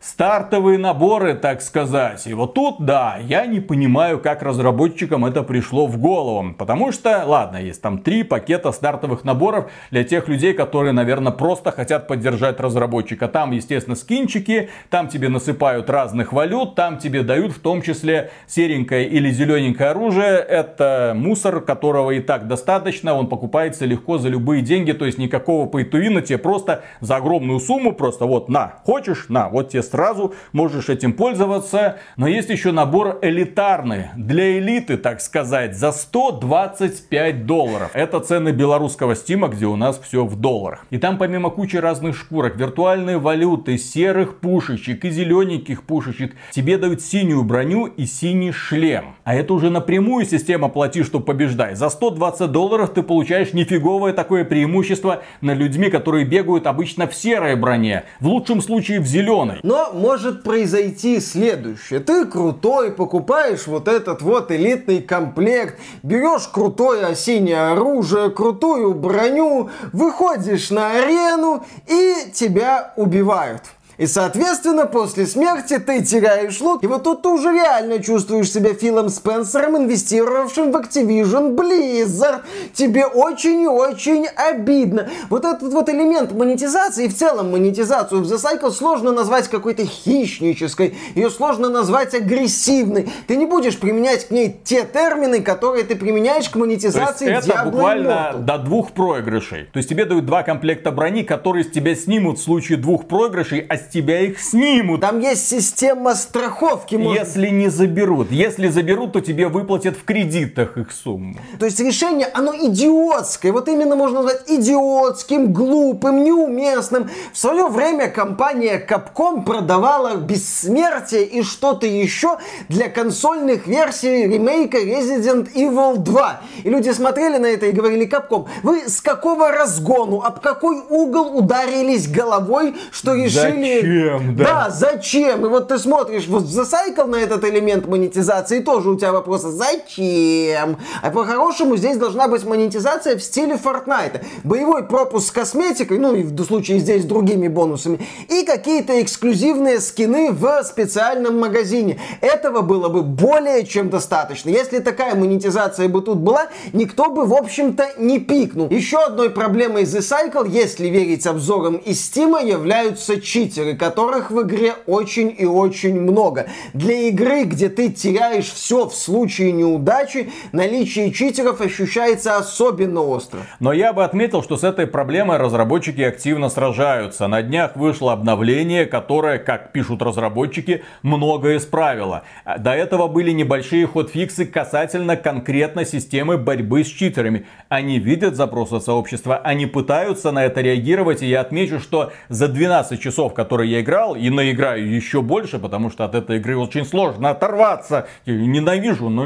стартовые 0.00 0.78
наборы, 0.78 1.34
так 1.34 1.60
сказать. 1.60 2.26
И 2.26 2.32
вот 2.32 2.54
тут, 2.54 2.76
да, 2.80 3.18
я 3.22 3.44
не 3.44 3.60
понимаю, 3.60 4.18
как 4.18 4.42
разработчикам 4.42 5.26
это 5.26 5.42
пришло 5.42 5.86
в 5.86 5.98
голову. 5.98 6.54
Потому 6.54 6.90
что, 6.90 7.22
ладно, 7.26 7.58
есть 7.58 7.82
там 7.82 7.98
три 7.98 8.22
пакета 8.22 8.72
стартовых 8.72 9.24
наборов 9.24 9.70
для 9.90 10.02
тех 10.02 10.26
людей, 10.28 10.54
которые, 10.54 10.92
наверное, 10.92 11.32
просто 11.32 11.70
хотят 11.70 12.08
поддержать 12.08 12.58
разработчика. 12.60 13.28
Там, 13.28 13.50
естественно, 13.50 13.94
скинчики, 13.94 14.70
там 14.88 15.08
тебе 15.08 15.28
насыпают 15.28 15.90
разных 15.90 16.32
валют, 16.32 16.74
там 16.74 16.96
тебе 16.98 17.22
дают 17.22 17.52
в 17.52 17.60
том 17.60 17.82
числе 17.82 18.30
серенькое 18.46 19.06
или 19.06 19.30
зелененькое 19.30 19.90
оружие. 19.90 20.38
Это 20.38 21.12
мусор, 21.14 21.60
которого 21.60 22.12
и 22.12 22.20
так 22.20 22.48
достаточно, 22.48 23.14
он 23.14 23.26
покупается 23.26 23.84
легко 23.84 24.16
за 24.16 24.28
любые 24.28 24.62
деньги, 24.62 24.92
то 24.92 25.04
есть 25.04 25.18
никакого 25.18 25.68
пейтуина 25.68 26.22
тебе 26.22 26.38
просто 26.38 26.82
за 27.00 27.16
огромную 27.16 27.60
сумму, 27.60 27.92
просто 27.92 28.24
вот 28.24 28.48
на, 28.48 28.74
хочешь, 28.84 29.26
на, 29.28 29.48
вот 29.48 29.68
тебе 29.68 29.82
сразу, 29.90 30.34
можешь 30.52 30.88
этим 30.88 31.12
пользоваться. 31.12 31.98
Но 32.16 32.26
есть 32.28 32.48
еще 32.48 32.72
набор 32.72 33.18
элитарный, 33.22 34.06
для 34.16 34.58
элиты, 34.58 34.96
так 34.96 35.20
сказать, 35.20 35.76
за 35.76 35.92
125 35.92 37.46
долларов. 37.46 37.90
Это 37.94 38.20
цены 38.20 38.50
белорусского 38.50 39.16
стима, 39.16 39.48
где 39.48 39.66
у 39.66 39.76
нас 39.76 40.00
все 40.02 40.24
в 40.24 40.36
долларах. 40.36 40.86
И 40.90 40.98
там 40.98 41.18
помимо 41.18 41.50
кучи 41.50 41.76
разных 41.76 42.16
шкурок, 42.16 42.56
виртуальной 42.56 43.18
валюты, 43.18 43.78
серых 43.78 44.38
пушечек 44.38 45.04
и 45.04 45.10
зелененьких 45.10 45.82
пушечек, 45.82 46.34
тебе 46.52 46.78
дают 46.78 47.02
синюю 47.02 47.42
броню 47.44 47.86
и 47.86 48.06
синий 48.06 48.52
шлем. 48.52 49.16
А 49.24 49.34
это 49.34 49.54
уже 49.54 49.70
напрямую 49.70 50.24
система 50.24 50.68
плати, 50.68 51.02
что 51.02 51.20
побеждай. 51.20 51.74
За 51.74 51.88
120 51.88 52.50
долларов 52.50 52.90
ты 52.90 53.02
получаешь 53.02 53.52
нифиговое 53.52 54.12
такое 54.12 54.44
преимущество 54.44 55.22
над 55.40 55.58
людьми, 55.58 55.90
которые 55.90 56.24
бегают 56.24 56.66
обычно 56.66 57.06
в 57.06 57.14
серой 57.14 57.56
броне. 57.56 58.04
В 58.20 58.28
лучшем 58.28 58.60
случае 58.60 59.00
в 59.00 59.06
зеленой. 59.06 59.58
Может 59.92 60.42
произойти 60.42 61.20
следующее. 61.20 62.00
Ты 62.00 62.26
крутой, 62.26 62.92
покупаешь 62.92 63.66
вот 63.66 63.88
этот 63.88 64.22
вот 64.22 64.50
элитный 64.50 65.02
комплект, 65.02 65.78
берешь 66.02 66.48
крутое 66.48 67.06
осеннее 67.06 67.70
оружие, 67.72 68.30
крутую 68.30 68.94
броню, 68.94 69.70
выходишь 69.92 70.70
на 70.70 70.92
арену 70.92 71.64
и 71.86 72.30
тебя 72.32 72.92
убивают. 72.96 73.62
И, 74.00 74.06
соответственно, 74.06 74.86
после 74.86 75.26
смерти 75.26 75.78
ты 75.78 76.02
теряешь 76.02 76.58
лут. 76.62 76.82
И 76.82 76.86
вот 76.86 77.02
тут 77.02 77.20
ты 77.20 77.28
уже 77.28 77.52
реально 77.52 78.02
чувствуешь 78.02 78.50
себя 78.50 78.72
Филом 78.72 79.10
Спенсером, 79.10 79.76
инвестировавшим 79.76 80.72
в 80.72 80.76
Activision 80.76 81.54
Blizzard. 81.54 82.40
Тебе 82.72 83.04
очень 83.04 83.60
и 83.60 83.66
очень 83.66 84.26
обидно. 84.26 85.10
Вот 85.28 85.44
этот 85.44 85.70
вот 85.74 85.90
элемент 85.90 86.32
монетизации, 86.32 87.04
и 87.04 87.08
в 87.08 87.14
целом 87.14 87.50
монетизацию 87.50 88.22
в 88.22 88.32
The 88.32 88.36
Cycle 88.36 88.70
сложно 88.70 89.12
назвать 89.12 89.48
какой-то 89.48 89.84
хищнической. 89.84 90.96
Ее 91.14 91.28
сложно 91.28 91.68
назвать 91.68 92.14
агрессивной. 92.14 93.12
Ты 93.26 93.36
не 93.36 93.44
будешь 93.44 93.78
применять 93.78 94.28
к 94.28 94.30
ней 94.30 94.56
те 94.64 94.86
термины, 94.90 95.42
которые 95.42 95.84
ты 95.84 95.94
применяешь 95.94 96.48
к 96.48 96.56
монетизации 96.56 97.26
То 97.26 97.32
есть 97.32 97.48
это 97.48 97.64
буквально 97.64 98.32
до 98.38 98.56
двух 98.56 98.92
проигрышей. 98.92 99.68
То 99.74 99.76
есть 99.76 99.90
тебе 99.90 100.06
дают 100.06 100.24
два 100.24 100.42
комплекта 100.42 100.90
брони, 100.90 101.22
которые 101.22 101.64
с 101.64 101.70
тебя 101.70 101.94
снимут 101.94 102.38
в 102.38 102.42
случае 102.42 102.78
двух 102.78 103.06
проигрышей, 103.06 103.60
а 103.68 103.76
с 103.76 103.89
тебя 103.90 104.20
их 104.20 104.40
снимут. 104.40 105.00
Там 105.00 105.20
есть 105.20 105.48
система 105.48 106.14
страховки. 106.14 106.96
может 106.96 107.26
Если 107.26 107.48
не 107.48 107.68
заберут. 107.68 108.30
Если 108.30 108.68
заберут, 108.68 109.12
то 109.12 109.20
тебе 109.20 109.48
выплатят 109.48 109.96
в 109.96 110.04
кредитах 110.04 110.76
их 110.76 110.92
сумму. 110.92 111.36
То 111.58 111.66
есть 111.66 111.80
решение, 111.80 112.26
оно 112.32 112.54
идиотское. 112.54 113.52
Вот 113.52 113.68
именно 113.68 113.96
можно 113.96 114.22
назвать 114.22 114.48
идиотским, 114.48 115.52
глупым, 115.52 116.24
неуместным. 116.24 117.10
В 117.32 117.38
свое 117.38 117.68
время 117.68 118.08
компания 118.08 118.84
Capcom 118.88 119.44
продавала 119.44 120.16
бессмертие 120.16 121.24
и 121.24 121.42
что-то 121.42 121.86
еще 121.86 122.38
для 122.68 122.88
консольных 122.88 123.66
версий 123.66 124.26
ремейка 124.26 124.78
Resident 124.78 125.52
Evil 125.54 125.96
2. 125.98 126.40
И 126.64 126.70
люди 126.70 126.90
смотрели 126.90 127.38
на 127.38 127.46
это 127.46 127.66
и 127.66 127.72
говорили, 127.72 128.08
Capcom, 128.08 128.46
вы 128.62 128.88
с 128.88 129.00
какого 129.00 129.50
разгону, 129.50 130.20
об 130.20 130.40
какой 130.40 130.80
угол 130.88 131.36
ударились 131.36 132.08
головой, 132.08 132.74
что 132.90 133.14
решили... 133.14 133.79
Зачем, 133.82 134.36
да? 134.36 134.44
Да, 134.44 134.70
зачем? 134.70 135.46
И 135.46 135.48
вот 135.48 135.68
ты 135.68 135.78
смотришь 135.78 136.26
вот 136.26 136.44
Cycle 136.44 137.06
на 137.06 137.16
этот 137.16 137.44
элемент 137.44 137.86
монетизации, 137.86 138.60
тоже 138.60 138.90
у 138.90 138.96
тебя 138.96 139.12
вопросы, 139.12 139.50
зачем? 139.50 140.76
А 141.02 141.10
по-хорошему 141.10 141.76
здесь 141.76 141.96
должна 141.96 142.28
быть 142.28 142.44
монетизация 142.44 143.16
в 143.16 143.22
стиле 143.22 143.58
Fortnite. 143.62 144.24
Боевой 144.44 144.84
пропуск 144.84 145.28
с 145.28 145.30
косметикой, 145.30 145.98
ну 145.98 146.14
и 146.14 146.22
в 146.22 146.44
случае 146.44 146.78
здесь 146.80 147.02
с 147.02 147.06
другими 147.06 147.48
бонусами, 147.48 148.00
и 148.28 148.44
какие-то 148.44 149.00
эксклюзивные 149.02 149.80
скины 149.80 150.32
в 150.32 150.62
специальном 150.64 151.38
магазине. 151.38 152.00
Этого 152.20 152.60
было 152.62 152.88
бы 152.88 153.02
более 153.02 153.64
чем 153.64 153.90
достаточно. 153.90 154.50
Если 154.50 154.78
такая 154.80 155.14
монетизация 155.14 155.88
бы 155.88 156.02
тут 156.02 156.18
была, 156.18 156.48
никто 156.72 157.10
бы, 157.10 157.24
в 157.24 157.34
общем-то, 157.34 157.92
не 157.98 158.18
пикнул. 158.18 158.68
Еще 158.70 158.98
одной 158.98 159.30
проблемой 159.30 159.84
The 159.84 160.00
Cycle, 160.00 160.48
если 160.48 160.88
верить 160.88 161.26
обзорам 161.26 161.76
из 161.76 161.98
Steam, 161.98 162.46
являются 162.46 163.20
читеры, 163.20 163.69
которых 163.76 164.30
в 164.30 164.42
игре 164.42 164.74
очень 164.86 165.34
и 165.36 165.46
очень 165.46 166.00
много. 166.00 166.46
Для 166.74 167.08
игры, 167.08 167.44
где 167.44 167.68
ты 167.68 167.90
теряешь 167.90 168.50
все 168.50 168.88
в 168.88 168.94
случае 168.94 169.52
неудачи, 169.52 170.30
наличие 170.52 171.12
читеров 171.12 171.60
ощущается 171.60 172.36
особенно 172.36 173.02
остро. 173.02 173.40
Но 173.60 173.72
я 173.72 173.92
бы 173.92 174.04
отметил, 174.04 174.42
что 174.42 174.56
с 174.56 174.64
этой 174.64 174.86
проблемой 174.86 175.38
разработчики 175.38 176.00
активно 176.00 176.48
сражаются. 176.48 177.28
На 177.28 177.42
днях 177.42 177.76
вышло 177.76 178.12
обновление, 178.12 178.86
которое, 178.86 179.38
как 179.38 179.72
пишут 179.72 180.02
разработчики, 180.02 180.82
многое 181.02 181.58
исправило. 181.58 182.22
До 182.58 182.72
этого 182.72 183.08
были 183.08 183.30
небольшие 183.30 183.86
ходфиксы 183.86 184.46
касательно 184.46 185.16
конкретно 185.16 185.84
системы 185.84 186.38
борьбы 186.38 186.84
с 186.84 186.88
читерами. 186.88 187.46
Они 187.68 187.98
видят 187.98 188.36
запросы 188.36 188.80
сообщества, 188.80 189.36
они 189.38 189.66
пытаются 189.66 190.30
на 190.30 190.44
это 190.44 190.60
реагировать, 190.60 191.22
и 191.22 191.26
я 191.26 191.40
отмечу, 191.40 191.80
что 191.80 192.12
за 192.28 192.48
12 192.48 193.00
часов, 193.00 193.34
которые 193.34 193.49
я 193.58 193.80
играл, 193.80 194.14
и 194.14 194.30
наиграю 194.30 194.88
еще 194.88 195.22
больше, 195.22 195.58
потому 195.58 195.90
что 195.90 196.04
от 196.04 196.14
этой 196.14 196.36
игры 196.36 196.56
очень 196.56 196.84
сложно 196.84 197.30
оторваться. 197.30 198.06
Я 198.24 198.34
ненавижу, 198.34 199.08
но, 199.08 199.24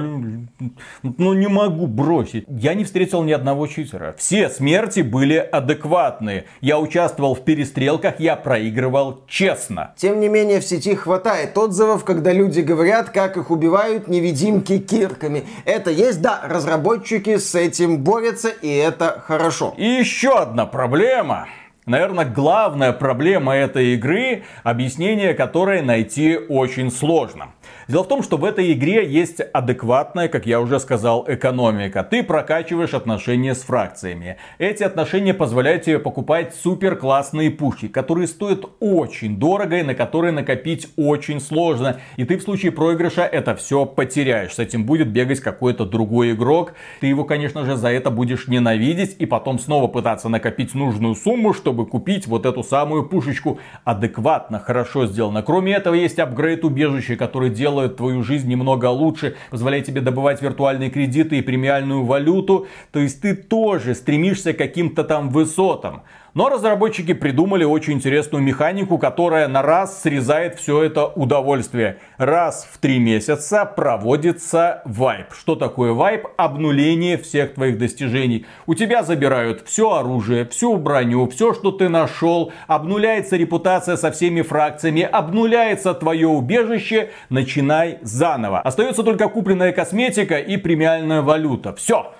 но 1.02 1.34
не 1.34 1.48
могу 1.48 1.86
бросить. 1.86 2.44
Я 2.48 2.74
не 2.74 2.84
встретил 2.84 3.22
ни 3.22 3.32
одного 3.32 3.66
читера. 3.66 4.14
Все 4.18 4.48
смерти 4.48 5.00
были 5.00 5.36
адекватные. 5.36 6.44
Я 6.60 6.78
участвовал 6.78 7.34
в 7.34 7.44
перестрелках, 7.44 8.20
я 8.20 8.36
проигрывал 8.36 9.22
честно. 9.28 9.92
Тем 9.96 10.20
не 10.20 10.28
менее, 10.28 10.60
в 10.60 10.64
сети 10.64 10.94
хватает 10.94 11.56
отзывов, 11.56 12.04
когда 12.04 12.32
люди 12.32 12.60
говорят, 12.60 13.10
как 13.10 13.36
их 13.36 13.50
убивают 13.50 14.08
невидимки 14.08 14.78
кирками. 14.78 15.44
Это 15.64 15.90
есть, 15.90 16.20
да, 16.22 16.40
разработчики 16.44 17.36
с 17.36 17.54
этим 17.54 17.98
борются, 17.98 18.48
и 18.48 18.68
это 18.68 19.22
хорошо. 19.26 19.74
И 19.76 19.84
еще 19.84 20.38
одна 20.38 20.66
проблема. 20.66 21.46
Наверное, 21.86 22.24
главная 22.24 22.94
проблема 22.94 23.54
этой 23.54 23.92
игры, 23.92 24.44
объяснение 24.62 25.34
которой 25.34 25.82
найти 25.82 26.38
очень 26.48 26.90
сложно. 26.90 27.52
Дело 27.88 28.04
в 28.04 28.08
том, 28.08 28.22
что 28.22 28.38
в 28.38 28.44
этой 28.46 28.72
игре 28.72 29.06
есть 29.06 29.42
адекватная, 29.52 30.28
как 30.28 30.46
я 30.46 30.60
уже 30.60 30.80
сказал, 30.80 31.26
экономика. 31.28 32.02
Ты 32.02 32.22
прокачиваешь 32.22 32.94
отношения 32.94 33.54
с 33.54 33.62
фракциями. 33.62 34.38
Эти 34.58 34.82
отношения 34.82 35.34
позволяют 35.34 35.82
тебе 35.82 35.98
покупать 35.98 36.54
супер 36.54 36.96
классные 36.96 37.50
пушки, 37.50 37.88
которые 37.88 38.28
стоят 38.28 38.64
очень 38.80 39.38
дорого 39.38 39.76
и 39.76 39.82
на 39.82 39.94
которые 39.94 40.32
накопить 40.32 40.88
очень 40.96 41.38
сложно. 41.38 42.00
И 42.16 42.24
ты 42.24 42.38
в 42.38 42.42
случае 42.42 42.72
проигрыша 42.72 43.22
это 43.22 43.54
все 43.54 43.84
потеряешь. 43.84 44.54
С 44.54 44.58
этим 44.58 44.86
будет 44.86 45.08
бегать 45.08 45.40
какой-то 45.40 45.84
другой 45.84 46.32
игрок. 46.32 46.72
Ты 47.00 47.08
его, 47.08 47.24
конечно 47.24 47.66
же, 47.66 47.76
за 47.76 47.88
это 47.88 48.08
будешь 48.10 48.48
ненавидеть 48.48 49.16
и 49.18 49.26
потом 49.26 49.58
снова 49.58 49.88
пытаться 49.88 50.30
накопить 50.30 50.74
нужную 50.74 51.14
сумму, 51.14 51.52
чтобы 51.52 51.73
купить 51.74 52.26
вот 52.28 52.46
эту 52.46 52.62
самую 52.62 53.08
пушечку. 53.08 53.58
Адекватно, 53.84 54.60
хорошо 54.60 55.06
сделано. 55.06 55.42
Кроме 55.42 55.72
этого, 55.72 55.94
есть 55.94 56.18
апгрейд 56.20 56.64
убежища, 56.64 57.16
который 57.16 57.50
делает 57.50 57.96
твою 57.96 58.22
жизнь 58.22 58.48
немного 58.48 58.86
лучше, 58.86 59.34
позволяет 59.50 59.86
тебе 59.86 60.00
добывать 60.00 60.40
виртуальные 60.40 60.90
кредиты 60.90 61.38
и 61.38 61.42
премиальную 61.42 62.04
валюту. 62.04 62.68
То 62.92 63.00
есть 63.00 63.20
ты 63.20 63.34
тоже 63.34 63.94
стремишься 63.94 64.52
к 64.52 64.58
каким-то 64.58 65.02
там 65.02 65.30
высотам. 65.30 66.02
Но 66.34 66.48
разработчики 66.48 67.14
придумали 67.14 67.62
очень 67.62 67.92
интересную 67.92 68.42
механику, 68.42 68.98
которая 68.98 69.46
на 69.46 69.62
раз 69.62 70.02
срезает 70.02 70.58
все 70.58 70.82
это 70.82 71.06
удовольствие. 71.06 71.98
Раз 72.18 72.68
в 72.72 72.78
три 72.78 72.98
месяца 72.98 73.64
проводится 73.64 74.82
вайп. 74.84 75.26
Что 75.32 75.54
такое 75.54 75.92
вайп? 75.92 76.26
Обнуление 76.36 77.18
всех 77.18 77.54
твоих 77.54 77.78
достижений. 77.78 78.46
У 78.66 78.74
тебя 78.74 79.04
забирают 79.04 79.62
все 79.64 79.92
оружие, 79.92 80.44
всю 80.46 80.76
броню, 80.76 81.28
все, 81.28 81.54
что 81.54 81.70
ты 81.70 81.88
нашел. 81.88 82.52
Обнуляется 82.66 83.36
репутация 83.36 83.96
со 83.96 84.10
всеми 84.10 84.42
фракциями. 84.42 85.02
Обнуляется 85.02 85.94
твое 85.94 86.26
убежище. 86.26 87.10
Начинай 87.28 87.98
заново. 88.02 88.60
Остается 88.60 89.04
только 89.04 89.28
купленная 89.28 89.70
косметика 89.70 90.38
и 90.38 90.56
премиальная 90.56 91.22
валюта. 91.22 91.76
Все. 91.76 92.12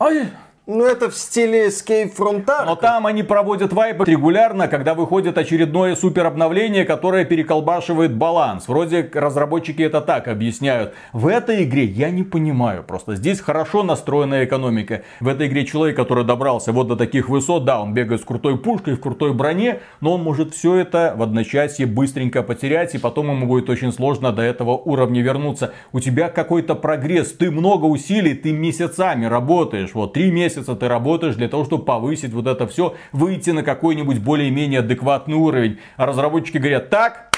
Ай. 0.00 0.26
Ну, 0.72 0.84
это 0.84 1.10
в 1.10 1.16
стиле 1.16 1.66
Escape 1.66 2.14
from 2.16 2.44
Tarkov. 2.44 2.64
Но 2.64 2.76
там 2.76 3.04
они 3.04 3.24
проводят 3.24 3.72
вайпы 3.72 4.04
регулярно, 4.04 4.68
когда 4.68 4.94
выходит 4.94 5.36
очередное 5.36 5.96
супер 5.96 6.26
обновление, 6.26 6.84
которое 6.84 7.24
переколбашивает 7.24 8.14
баланс. 8.14 8.68
Вроде 8.68 9.10
разработчики 9.12 9.82
это 9.82 10.00
так 10.00 10.28
объясняют. 10.28 10.94
В 11.12 11.26
этой 11.26 11.64
игре 11.64 11.86
я 11.86 12.10
не 12.10 12.22
понимаю 12.22 12.84
просто. 12.84 13.16
Здесь 13.16 13.40
хорошо 13.40 13.82
настроенная 13.82 14.44
экономика. 14.44 15.02
В 15.18 15.26
этой 15.26 15.48
игре 15.48 15.66
человек, 15.66 15.96
который 15.96 16.22
добрался 16.22 16.70
вот 16.70 16.86
до 16.86 16.94
таких 16.94 17.28
высот, 17.28 17.64
да, 17.64 17.82
он 17.82 17.92
бегает 17.92 18.20
с 18.20 18.24
крутой 18.24 18.56
пушкой, 18.56 18.94
в 18.94 19.00
крутой 19.00 19.34
броне, 19.34 19.80
но 20.00 20.14
он 20.14 20.22
может 20.22 20.54
все 20.54 20.76
это 20.76 21.14
в 21.16 21.22
одночасье 21.22 21.86
быстренько 21.86 22.44
потерять, 22.44 22.94
и 22.94 22.98
потом 22.98 23.28
ему 23.28 23.46
будет 23.46 23.68
очень 23.70 23.92
сложно 23.92 24.30
до 24.30 24.42
этого 24.42 24.76
уровня 24.76 25.20
вернуться. 25.20 25.72
У 25.90 25.98
тебя 25.98 26.28
какой-то 26.28 26.76
прогресс, 26.76 27.32
ты 27.32 27.50
много 27.50 27.86
усилий, 27.86 28.34
ты 28.34 28.52
месяцами 28.52 29.24
работаешь, 29.24 29.90
вот 29.94 30.12
три 30.12 30.30
месяца 30.30 30.59
месяца 30.60 30.76
ты 30.76 30.88
работаешь 30.88 31.36
для 31.36 31.48
того, 31.48 31.64
чтобы 31.64 31.84
повысить 31.84 32.32
вот 32.32 32.46
это 32.46 32.66
все, 32.66 32.94
выйти 33.12 33.50
на 33.50 33.62
какой-нибудь 33.62 34.18
более-менее 34.18 34.80
адекватный 34.80 35.36
уровень. 35.36 35.78
А 35.96 36.06
разработчики 36.06 36.58
говорят, 36.58 36.90
так, 36.90 37.30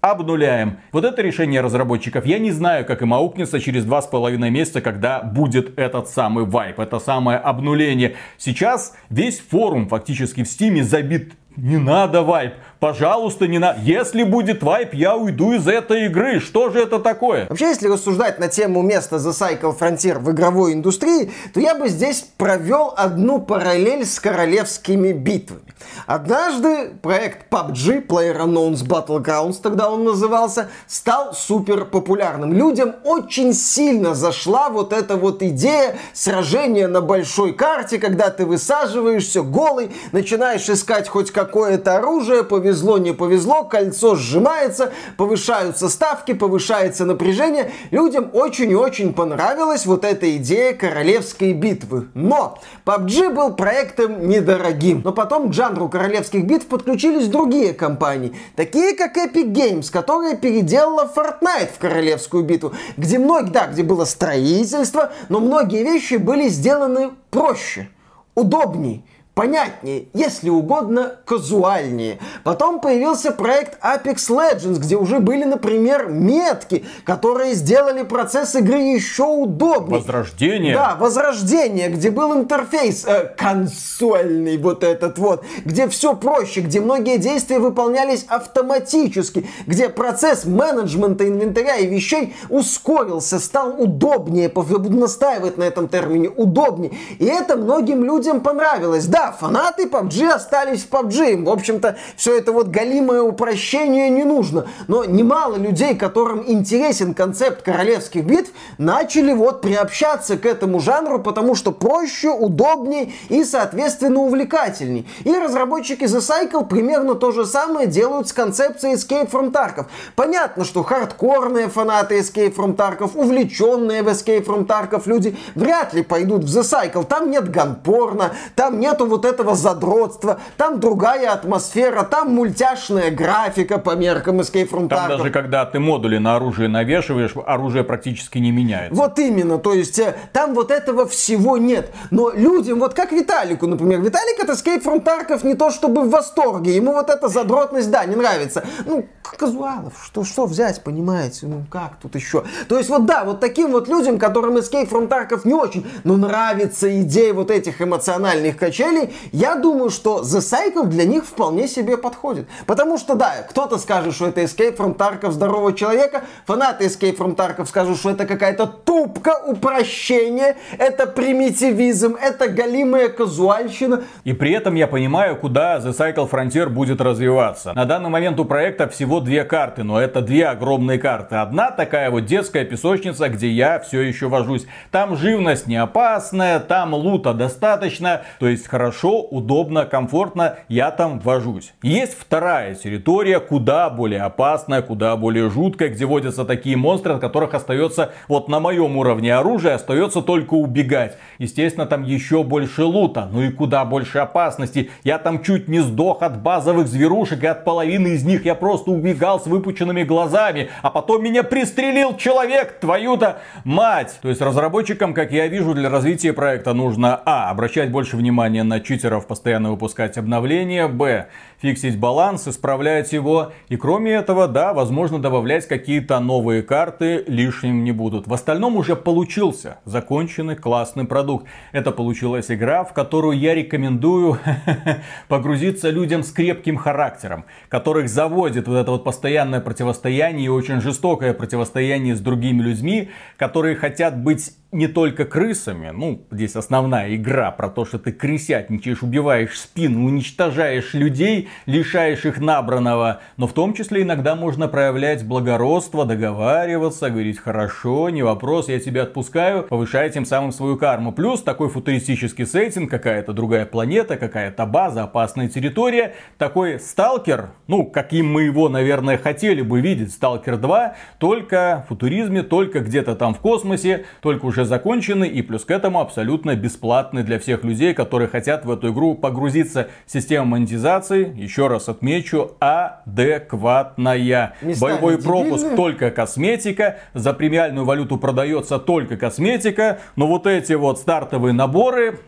обнуляем. 0.00 0.78
Вот 0.92 1.04
это 1.04 1.20
решение 1.20 1.60
разработчиков. 1.60 2.24
Я 2.24 2.38
не 2.38 2.52
знаю, 2.52 2.86
как 2.86 3.02
им 3.02 3.12
аукнется 3.12 3.60
через 3.60 3.84
два 3.84 4.00
с 4.00 4.06
половиной 4.06 4.50
месяца, 4.50 4.80
когда 4.80 5.20
будет 5.20 5.78
этот 5.78 6.08
самый 6.08 6.44
вайп, 6.44 6.78
это 6.78 7.00
самое 7.00 7.38
обнуление. 7.38 8.14
Сейчас 8.38 8.96
весь 9.10 9.40
форум 9.40 9.88
фактически 9.88 10.42
в 10.42 10.48
Steam 10.48 10.84
забит 10.84 11.34
не 11.56 11.78
надо 11.78 12.22
вайп. 12.22 12.54
Пожалуйста, 12.78 13.46
не 13.46 13.58
надо. 13.58 13.80
Если 13.82 14.22
будет 14.22 14.62
вайп, 14.62 14.94
я 14.94 15.14
уйду 15.14 15.52
из 15.52 15.68
этой 15.68 16.06
игры. 16.06 16.40
Что 16.40 16.70
же 16.70 16.80
это 16.80 16.98
такое? 16.98 17.46
Вообще, 17.48 17.68
если 17.68 17.88
рассуждать 17.88 18.38
на 18.38 18.48
тему 18.48 18.80
места 18.80 19.16
The 19.16 19.32
Cycle 19.32 19.78
Frontier 19.78 20.18
в 20.18 20.30
игровой 20.30 20.72
индустрии, 20.72 21.30
то 21.52 21.60
я 21.60 21.74
бы 21.74 21.88
здесь 21.88 22.24
провел 22.38 22.94
одну 22.96 23.38
параллель 23.38 24.06
с 24.06 24.18
королевскими 24.18 25.12
битвами. 25.12 25.60
Однажды 26.06 26.90
проект 27.02 27.52
PUBG, 27.52 28.06
PlayerUnknown's 28.06 28.86
Battlegrounds, 28.86 29.56
тогда 29.62 29.90
он 29.90 30.04
назывался, 30.04 30.68
стал 30.86 31.34
супер 31.34 31.84
популярным. 31.84 32.52
Людям 32.52 32.94
очень 33.04 33.52
сильно 33.52 34.14
зашла 34.14 34.70
вот 34.70 34.92
эта 34.92 35.16
вот 35.16 35.42
идея 35.42 35.96
сражения 36.14 36.88
на 36.88 37.00
большой 37.00 37.52
карте, 37.52 37.98
когда 37.98 38.30
ты 38.30 38.46
высаживаешься 38.46 39.42
голый, 39.42 39.90
начинаешь 40.12 40.68
искать 40.68 41.08
хоть 41.08 41.30
какое-то 41.44 41.96
оружие, 41.96 42.44
повезло, 42.44 42.98
не 42.98 43.12
повезло, 43.12 43.64
кольцо 43.64 44.14
сжимается, 44.14 44.92
повышаются 45.16 45.88
ставки, 45.88 46.34
повышается 46.34 47.06
напряжение. 47.06 47.72
Людям 47.90 48.30
очень 48.34 48.70
и 48.70 48.74
очень 48.74 49.14
понравилась 49.14 49.86
вот 49.86 50.04
эта 50.04 50.36
идея 50.36 50.74
королевской 50.74 51.52
битвы. 51.52 52.08
Но 52.14 52.58
PUBG 52.84 53.32
был 53.32 53.54
проектом 53.54 54.28
недорогим. 54.28 55.00
Но 55.02 55.12
потом 55.12 55.50
к 55.50 55.54
жанру 55.54 55.88
королевских 55.88 56.44
битв 56.44 56.66
подключились 56.66 57.28
другие 57.28 57.72
компании, 57.72 58.34
такие 58.54 58.94
как 58.94 59.16
Epic 59.16 59.52
Games, 59.52 59.90
которая 59.90 60.36
переделала 60.36 61.10
Fortnite 61.14 61.70
в 61.74 61.78
королевскую 61.78 62.44
битву, 62.44 62.72
где 62.98 63.18
многие, 63.18 63.50
да, 63.50 63.66
где 63.66 63.82
было 63.82 64.04
строительство, 64.04 65.12
но 65.30 65.40
многие 65.40 65.82
вещи 65.84 66.16
были 66.16 66.48
сделаны 66.48 67.12
проще, 67.30 67.88
удобней 68.34 69.04
понятнее, 69.40 70.08
если 70.12 70.50
угодно, 70.50 71.16
казуальнее. 71.24 72.18
Потом 72.44 72.78
появился 72.78 73.32
проект 73.32 73.82
Apex 73.82 74.28
Legends, 74.28 74.78
где 74.78 74.96
уже 74.96 75.18
были, 75.18 75.44
например, 75.44 76.08
метки, 76.10 76.84
которые 77.04 77.54
сделали 77.54 78.02
процесс 78.02 78.54
игры 78.54 78.80
еще 78.80 79.22
удобнее. 79.22 80.00
Возрождение. 80.00 80.74
Да, 80.74 80.94
возрождение, 81.00 81.88
где 81.88 82.10
был 82.10 82.34
интерфейс 82.34 83.06
э, 83.06 83.34
консольный 83.34 84.58
вот 84.58 84.84
этот 84.84 85.16
вот, 85.16 85.42
где 85.64 85.88
все 85.88 86.14
проще, 86.14 86.60
где 86.60 86.82
многие 86.82 87.16
действия 87.16 87.60
выполнялись 87.60 88.26
автоматически, 88.28 89.48
где 89.66 89.88
процесс 89.88 90.44
менеджмента 90.44 91.26
инвентаря 91.26 91.76
и 91.76 91.86
вещей 91.86 92.34
ускорился, 92.50 93.38
стал 93.38 93.80
удобнее, 93.80 94.50
буду 94.50 94.90
настаивать 94.90 95.56
на 95.56 95.64
этом 95.64 95.88
термине, 95.88 96.28
удобнее. 96.28 96.92
И 97.18 97.24
это 97.24 97.56
многим 97.56 98.04
людям 98.04 98.42
понравилось. 98.42 99.06
Да, 99.06 99.29
фанаты 99.32 99.86
PUBG 99.86 100.30
остались 100.30 100.84
в 100.84 100.90
PUBG. 100.90 101.32
Им, 101.32 101.44
в 101.44 101.50
общем-то, 101.50 101.96
все 102.16 102.36
это 102.36 102.52
вот 102.52 102.68
галимое 102.68 103.22
упрощение 103.22 104.10
не 104.10 104.24
нужно. 104.24 104.66
Но 104.88 105.04
немало 105.04 105.56
людей, 105.56 105.96
которым 105.96 106.44
интересен 106.46 107.14
концепт 107.14 107.62
королевских 107.62 108.24
битв, 108.24 108.50
начали 108.78 109.32
вот 109.32 109.60
приобщаться 109.60 110.36
к 110.36 110.46
этому 110.46 110.80
жанру, 110.80 111.18
потому 111.18 111.54
что 111.54 111.72
проще, 111.72 112.30
удобнее 112.30 113.12
и, 113.28 113.44
соответственно, 113.44 114.20
увлекательней. 114.20 115.08
И 115.24 115.36
разработчики 115.36 116.04
The 116.04 116.20
Cycle 116.20 116.66
примерно 116.66 117.14
то 117.14 117.32
же 117.32 117.44
самое 117.44 117.86
делают 117.86 118.28
с 118.28 118.32
концепцией 118.32 118.94
Escape 118.94 119.30
from 119.30 119.52
Tarkov. 119.52 119.86
Понятно, 120.16 120.64
что 120.64 120.82
хардкорные 120.82 121.68
фанаты 121.68 122.18
Escape 122.18 122.54
from 122.54 122.76
Tarkov, 122.76 123.12
увлеченные 123.14 124.02
в 124.02 124.08
Escape 124.08 124.44
from 124.44 124.66
Tarkov 124.66 125.02
люди 125.06 125.36
вряд 125.54 125.94
ли 125.94 126.02
пойдут 126.02 126.44
в 126.44 126.46
The 126.46 126.62
Cycle. 126.62 127.04
Там 127.04 127.30
нет 127.30 127.50
ганпорна, 127.50 128.32
там 128.54 128.80
нету 128.80 129.06
вот 129.10 129.24
этого 129.24 129.54
задротства, 129.54 130.40
там 130.56 130.80
другая 130.80 131.32
атмосфера, 131.32 132.02
там 132.04 132.34
мультяшная 132.34 133.10
графика 133.10 133.78
по 133.78 133.94
меркам 133.96 134.40
Escape 134.40 134.70
from 134.70 134.88
Tarkov. 134.88 134.88
Там 134.88 135.08
даже 135.08 135.30
когда 135.30 135.66
ты 135.66 135.78
модули 135.78 136.18
на 136.18 136.36
оружие 136.36 136.68
навешиваешь, 136.68 137.32
оружие 137.46 137.84
практически 137.84 138.38
не 138.38 138.52
меняется. 138.52 138.94
Вот 138.94 139.18
именно, 139.18 139.58
то 139.58 139.74
есть 139.74 139.98
э, 139.98 140.16
там 140.32 140.54
вот 140.54 140.70
этого 140.70 141.06
всего 141.06 141.58
нет. 141.58 141.92
Но 142.10 142.30
людям, 142.30 142.78
вот 142.78 142.94
как 142.94 143.12
Виталику, 143.12 143.66
например, 143.66 144.00
Виталик 144.00 144.42
от 144.42 144.50
Escape 144.50 144.82
from 144.82 145.04
Tarkov 145.04 145.46
не 145.46 145.54
то 145.54 145.70
чтобы 145.70 146.02
в 146.02 146.10
восторге, 146.10 146.74
ему 146.74 146.92
вот 146.92 147.10
эта 147.10 147.28
задротность, 147.28 147.90
да, 147.90 148.04
не 148.04 148.16
нравится. 148.16 148.64
Ну, 148.86 149.06
казуалов, 149.36 149.94
что, 150.04 150.24
что 150.24 150.46
взять, 150.46 150.82
понимаете, 150.82 151.46
ну 151.46 151.64
как 151.70 151.96
тут 152.00 152.14
еще? 152.14 152.44
То 152.68 152.78
есть 152.78 152.90
вот 152.90 153.06
да, 153.06 153.24
вот 153.24 153.40
таким 153.40 153.72
вот 153.72 153.88
людям, 153.88 154.18
которым 154.18 154.56
Escape 154.56 154.88
from 154.88 155.08
Tarkov 155.08 155.42
не 155.44 155.54
очень, 155.54 155.86
но 156.04 156.16
нравится 156.16 157.00
идея 157.02 157.32
вот 157.32 157.50
этих 157.50 157.80
эмоциональных 157.80 158.56
качелей, 158.56 158.99
я 159.32 159.56
думаю, 159.56 159.90
что 159.90 160.20
The 160.20 160.38
Cycle 160.38 160.86
для 160.86 161.04
них 161.04 161.24
вполне 161.24 161.68
себе 161.68 161.96
подходит. 161.96 162.48
Потому 162.66 162.98
что, 162.98 163.14
да, 163.14 163.32
кто-то 163.48 163.78
скажет, 163.78 164.14
что 164.14 164.26
это 164.26 164.42
Escape 164.42 164.76
from 164.76 164.96
Tarkov 164.96 165.30
здорового 165.32 165.72
человека, 165.72 166.22
фанаты 166.46 166.86
Escape 166.86 167.16
from 167.16 167.34
Tarkov 167.34 167.66
скажут, 167.66 167.98
что 167.98 168.10
это 168.10 168.26
какая-то 168.26 168.66
тупка, 168.66 169.40
упрощение, 169.46 170.56
это 170.78 171.06
примитивизм, 171.06 172.16
это 172.20 172.48
галимая 172.48 173.08
казуальщина. 173.08 174.02
И 174.24 174.32
при 174.32 174.52
этом 174.52 174.74
я 174.74 174.86
понимаю, 174.86 175.36
куда 175.36 175.78
The 175.78 175.90
Cycle 175.90 176.30
Frontier 176.30 176.68
будет 176.68 177.00
развиваться. 177.00 177.72
На 177.74 177.84
данный 177.84 178.10
момент 178.10 178.38
у 178.40 178.44
проекта 178.44 178.88
всего 178.88 179.20
две 179.20 179.44
карты, 179.44 179.82
но 179.82 180.00
это 180.00 180.20
две 180.20 180.46
огромные 180.46 180.98
карты. 180.98 181.36
Одна 181.36 181.70
такая 181.70 182.10
вот 182.10 182.26
детская 182.26 182.64
песочница, 182.64 183.28
где 183.28 183.48
я 183.48 183.80
все 183.80 184.00
еще 184.00 184.28
вожусь. 184.28 184.66
Там 184.90 185.16
живность 185.16 185.66
не 185.66 185.76
опасная, 185.76 186.60
там 186.60 186.94
лута 186.94 187.32
достаточно, 187.32 188.22
то 188.38 188.46
есть 188.46 188.66
хорошо 188.66 188.89
хорошо, 188.90 189.22
удобно, 189.22 189.84
комфортно, 189.86 190.56
я 190.68 190.90
там 190.90 191.20
вожусь. 191.20 191.72
Есть 191.80 192.16
вторая 192.18 192.74
территория, 192.74 193.38
куда 193.38 193.88
более 193.88 194.22
опасная, 194.22 194.82
куда 194.82 195.16
более 195.16 195.48
жуткая, 195.48 195.90
где 195.90 196.06
водятся 196.06 196.44
такие 196.44 196.76
монстры, 196.76 197.14
от 197.14 197.20
которых 197.20 197.54
остается, 197.54 198.10
вот 198.26 198.48
на 198.48 198.58
моем 198.58 198.96
уровне 198.96 199.32
оружия, 199.32 199.76
остается 199.76 200.22
только 200.22 200.54
убегать. 200.54 201.16
Естественно, 201.38 201.86
там 201.86 202.02
еще 202.02 202.42
больше 202.42 202.82
лута, 202.82 203.28
ну 203.32 203.42
и 203.42 203.52
куда 203.52 203.84
больше 203.84 204.18
опасности. 204.18 204.90
Я 205.04 205.18
там 205.18 205.44
чуть 205.44 205.68
не 205.68 205.78
сдох 205.78 206.22
от 206.22 206.42
базовых 206.42 206.88
зверушек, 206.88 207.44
и 207.44 207.46
от 207.46 207.64
половины 207.64 208.08
из 208.08 208.24
них 208.24 208.44
я 208.44 208.56
просто 208.56 208.90
убегал 208.90 209.38
с 209.38 209.46
выпученными 209.46 210.02
глазами, 210.02 210.68
а 210.82 210.90
потом 210.90 211.22
меня 211.22 211.44
пристрелил 211.44 212.16
человек, 212.16 212.80
твою-то 212.80 213.38
мать. 213.62 214.18
То 214.20 214.28
есть 214.28 214.40
разработчикам, 214.40 215.14
как 215.14 215.30
я 215.30 215.46
вижу, 215.46 215.74
для 215.74 215.88
развития 215.88 216.32
проекта 216.32 216.74
нужно, 216.74 217.20
а, 217.24 217.50
обращать 217.50 217.92
больше 217.92 218.16
внимания 218.16 218.64
на 218.64 218.79
читеров 218.84 219.26
постоянно 219.26 219.70
выпускать 219.70 220.18
обновления, 220.18 220.88
б, 220.88 221.28
фиксить 221.60 221.98
баланс, 221.98 222.48
исправлять 222.48 223.12
его. 223.12 223.52
И 223.68 223.76
кроме 223.76 224.12
этого, 224.12 224.48
да, 224.48 224.72
возможно 224.72 225.18
добавлять 225.18 225.66
какие-то 225.66 226.20
новые 226.20 226.62
карты 226.62 227.24
лишним 227.26 227.84
не 227.84 227.92
будут. 227.92 228.26
В 228.26 228.34
остальном 228.34 228.76
уже 228.76 228.96
получился 228.96 229.78
законченный 229.84 230.56
классный 230.56 231.04
продукт. 231.04 231.46
Это 231.72 231.90
получилась 231.90 232.50
игра, 232.50 232.84
в 232.84 232.92
которую 232.92 233.38
я 233.38 233.54
рекомендую 233.54 234.38
погрузиться 235.28 235.90
людям 235.90 236.22
с 236.22 236.32
крепким 236.32 236.76
характером, 236.76 237.44
которых 237.68 238.08
заводит 238.08 238.68
вот 238.68 238.76
это 238.76 238.90
вот 238.90 239.04
постоянное 239.04 239.60
противостояние 239.60 240.46
и 240.46 240.48
очень 240.48 240.80
жестокое 240.80 241.34
противостояние 241.34 242.16
с 242.16 242.20
другими 242.20 242.62
людьми, 242.62 243.10
которые 243.36 243.76
хотят 243.76 244.20
быть 244.22 244.52
не 244.72 244.86
только 244.86 245.24
крысами, 245.24 245.90
ну, 245.92 246.22
здесь 246.30 246.54
основная 246.54 247.14
игра 247.16 247.50
про 247.50 247.68
то, 247.68 247.84
что 247.84 247.98
ты 247.98 248.12
крысятничаешь, 248.12 249.02
убиваешь 249.02 249.58
спину, 249.58 250.06
уничтожаешь 250.06 250.94
людей, 250.94 251.48
лишаешь 251.66 252.24
их 252.24 252.40
набранного, 252.40 253.20
но 253.36 253.48
в 253.48 253.52
том 253.52 253.74
числе 253.74 254.02
иногда 254.02 254.36
можно 254.36 254.68
проявлять 254.68 255.26
благородство, 255.26 256.04
договариваться, 256.06 257.10
говорить 257.10 257.38
хорошо, 257.38 258.10
не 258.10 258.22
вопрос, 258.22 258.68
я 258.68 258.78
тебя 258.78 259.02
отпускаю, 259.02 259.64
повышая 259.64 260.08
тем 260.08 260.24
самым 260.24 260.52
свою 260.52 260.76
карму. 260.76 261.10
Плюс 261.12 261.42
такой 261.42 261.68
футуристический 261.68 262.46
сеттинг, 262.46 262.90
какая-то 262.90 263.32
другая 263.32 263.66
планета, 263.66 264.16
какая-то 264.16 264.66
база, 264.66 265.02
опасная 265.02 265.48
территория, 265.48 266.14
такой 266.38 266.78
сталкер, 266.78 267.50
ну, 267.66 267.86
каким 267.86 268.32
мы 268.32 268.44
его, 268.44 268.68
наверное, 268.68 269.18
хотели 269.18 269.62
бы 269.62 269.80
видеть, 269.80 270.12
сталкер 270.12 270.58
2, 270.58 270.94
только 271.18 271.84
в 271.84 271.88
футуризме, 271.88 272.44
только 272.44 272.80
где-то 272.80 273.16
там 273.16 273.34
в 273.34 273.38
космосе, 273.38 274.04
только 274.22 274.46
уже 274.46 274.59
уже 274.60 274.68
закончены 274.68 275.26
и 275.26 275.42
плюс 275.42 275.64
к 275.64 275.70
этому 275.70 276.00
абсолютно 276.00 276.54
бесплатный 276.54 277.22
для 277.22 277.38
всех 277.38 277.64
людей, 277.64 277.94
которые 277.94 278.28
хотят 278.28 278.64
в 278.66 278.70
эту 278.70 278.92
игру 278.92 279.14
погрузиться. 279.14 279.88
Система 280.06 280.44
монетизации, 280.44 281.32
еще 281.34 281.68
раз 281.68 281.88
отмечу, 281.88 282.56
адекватная. 282.60 284.54
Местами 284.60 284.90
Боевой 284.90 285.18
пропуск 285.18 285.74
только 285.76 286.10
косметика, 286.10 286.98
за 287.14 287.32
премиальную 287.32 287.86
валюту 287.86 288.18
продается 288.18 288.78
только 288.78 289.16
косметика, 289.16 290.00
но 290.16 290.26
вот 290.26 290.46
эти 290.46 290.74
вот 290.74 290.98
стартовые 290.98 291.54
наборы 291.54 292.20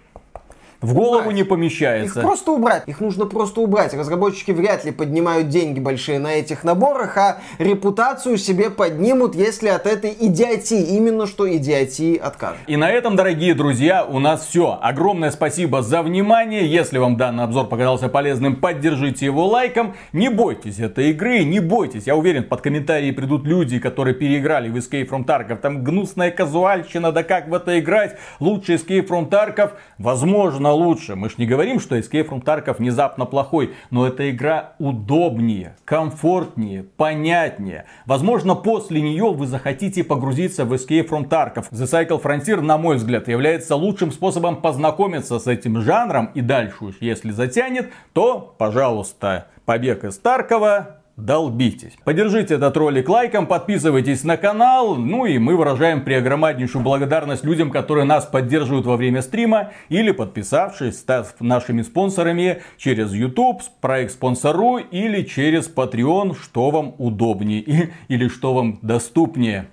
в 0.82 0.94
голову 0.94 1.22
убрать. 1.22 1.36
не 1.36 1.44
помещается. 1.44 2.20
Их 2.20 2.26
просто 2.26 2.52
убрать. 2.52 2.82
Их 2.86 3.00
нужно 3.00 3.26
просто 3.26 3.60
убрать. 3.60 3.94
Разработчики 3.94 4.50
вряд 4.50 4.84
ли 4.84 4.90
поднимают 4.90 5.48
деньги 5.48 5.78
большие 5.78 6.18
на 6.18 6.34
этих 6.34 6.64
наборах, 6.64 7.16
а 7.16 7.38
репутацию 7.58 8.36
себе 8.36 8.68
поднимут, 8.68 9.34
если 9.36 9.68
от 9.68 9.86
этой 9.86 10.14
идиотии, 10.18 10.96
именно 10.96 11.26
что 11.26 11.50
идиотии 11.56 12.16
откажут. 12.16 12.58
И 12.66 12.76
на 12.76 12.90
этом, 12.90 13.14
дорогие 13.14 13.54
друзья, 13.54 14.04
у 14.04 14.18
нас 14.18 14.46
все. 14.46 14.78
Огромное 14.82 15.30
спасибо 15.30 15.82
за 15.82 16.02
внимание. 16.02 16.66
Если 16.66 16.98
вам 16.98 17.16
данный 17.16 17.44
обзор 17.44 17.68
показался 17.68 18.08
полезным, 18.08 18.56
поддержите 18.56 19.26
его 19.26 19.46
лайком. 19.46 19.94
Не 20.12 20.28
бойтесь 20.28 20.80
этой 20.80 21.10
игры, 21.10 21.44
не 21.44 21.60
бойтесь. 21.60 22.06
Я 22.06 22.16
уверен, 22.16 22.44
под 22.44 22.60
комментарии 22.60 23.12
придут 23.12 23.46
люди, 23.46 23.78
которые 23.78 24.14
переиграли 24.14 24.68
в 24.68 24.76
Escape 24.76 25.08
from 25.08 25.24
Tarkov. 25.24 25.58
Там 25.58 25.84
гнусная 25.84 26.32
казуальщина, 26.32 27.12
да 27.12 27.22
как 27.22 27.46
в 27.48 27.54
это 27.54 27.78
играть? 27.78 28.16
Лучший 28.40 28.76
Escape 28.76 29.06
from 29.06 29.28
Tarkov, 29.28 29.72
возможно, 29.98 30.71
лучше. 30.72 31.14
Мы 31.14 31.28
ж 31.28 31.38
не 31.38 31.46
говорим, 31.46 31.80
что 31.80 31.96
Escape 31.96 32.28
from 32.28 32.42
Tarkov 32.42 32.78
внезапно 32.78 33.26
плохой, 33.26 33.74
но 33.90 34.06
эта 34.06 34.30
игра 34.30 34.74
удобнее, 34.78 35.76
комфортнее, 35.84 36.84
понятнее. 36.96 37.86
Возможно, 38.06 38.54
после 38.54 39.00
нее 39.00 39.32
вы 39.32 39.46
захотите 39.46 40.04
погрузиться 40.04 40.64
в 40.64 40.72
Escape 40.72 41.08
from 41.08 41.28
Tarkov. 41.28 41.66
The 41.70 42.08
Cycle 42.08 42.22
Frontier, 42.22 42.60
на 42.60 42.78
мой 42.78 42.96
взгляд, 42.96 43.28
является 43.28 43.76
лучшим 43.76 44.12
способом 44.12 44.60
познакомиться 44.60 45.38
с 45.38 45.46
этим 45.46 45.80
жанром. 45.80 46.30
И 46.34 46.40
дальше 46.40 46.84
уж, 46.84 46.94
если 47.00 47.30
затянет, 47.30 47.92
то, 48.12 48.54
пожалуйста, 48.58 49.48
побег 49.64 50.04
из 50.04 50.18
Таркова 50.18 51.01
долбитесь. 51.16 51.92
Поддержите 52.04 52.54
этот 52.54 52.76
ролик 52.76 53.08
лайком, 53.08 53.46
подписывайтесь 53.46 54.24
на 54.24 54.36
канал, 54.36 54.96
ну 54.96 55.26
и 55.26 55.38
мы 55.38 55.56
выражаем 55.56 56.04
преогромаднейшую 56.04 56.82
благодарность 56.82 57.44
людям, 57.44 57.70
которые 57.70 58.04
нас 58.04 58.24
поддерживают 58.24 58.86
во 58.86 58.96
время 58.96 59.22
стрима 59.22 59.72
или 59.88 60.10
подписавшись, 60.10 60.98
став 60.98 61.34
нашими 61.40 61.82
спонсорами 61.82 62.62
через 62.76 63.12
YouTube, 63.12 63.62
проект 63.80 64.12
спонсору 64.12 64.78
или 64.78 65.22
через 65.22 65.72
Patreon, 65.72 66.36
что 66.40 66.70
вам 66.70 66.94
удобнее 66.98 67.92
или 68.08 68.28
что 68.28 68.54
вам 68.54 68.78
доступнее. 68.82 69.68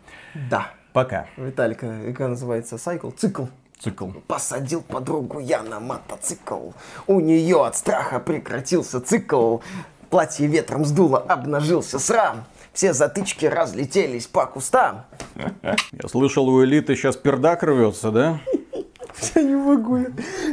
Да. 0.50 0.72
Пока. 0.92 1.28
Виталика, 1.38 2.10
игра 2.10 2.30
называется 2.30 2.76
Cycle, 2.76 3.14
цикл. 3.16 3.46
Цикл. 3.80 4.10
Посадил 4.28 4.82
подругу 4.82 5.40
я 5.40 5.64
на 5.64 5.80
мотоцикл. 5.80 6.72
У 7.08 7.22
нее 7.22 7.66
от 7.66 7.78
страха 7.78 8.20
прекратился 8.20 9.00
цикл. 9.00 9.60
Платье 10.10 10.48
ветром 10.48 10.86
сдуло, 10.86 11.20
обнажился 11.20 12.00
срам. 12.00 12.46
Все 12.74 12.94
затычки 12.94 13.46
разлетелись 13.46 14.28
по 14.28 14.46
кустам. 14.46 15.06
Я 15.64 16.08
слышал, 16.08 16.48
у 16.48 16.64
элиты 16.64 16.96
сейчас 16.96 17.16
пердак 17.16 17.64
рвется, 17.64 18.12
да? 18.12 18.40
Я 19.36 19.44
не 19.44 19.56
могу. 19.56 20.06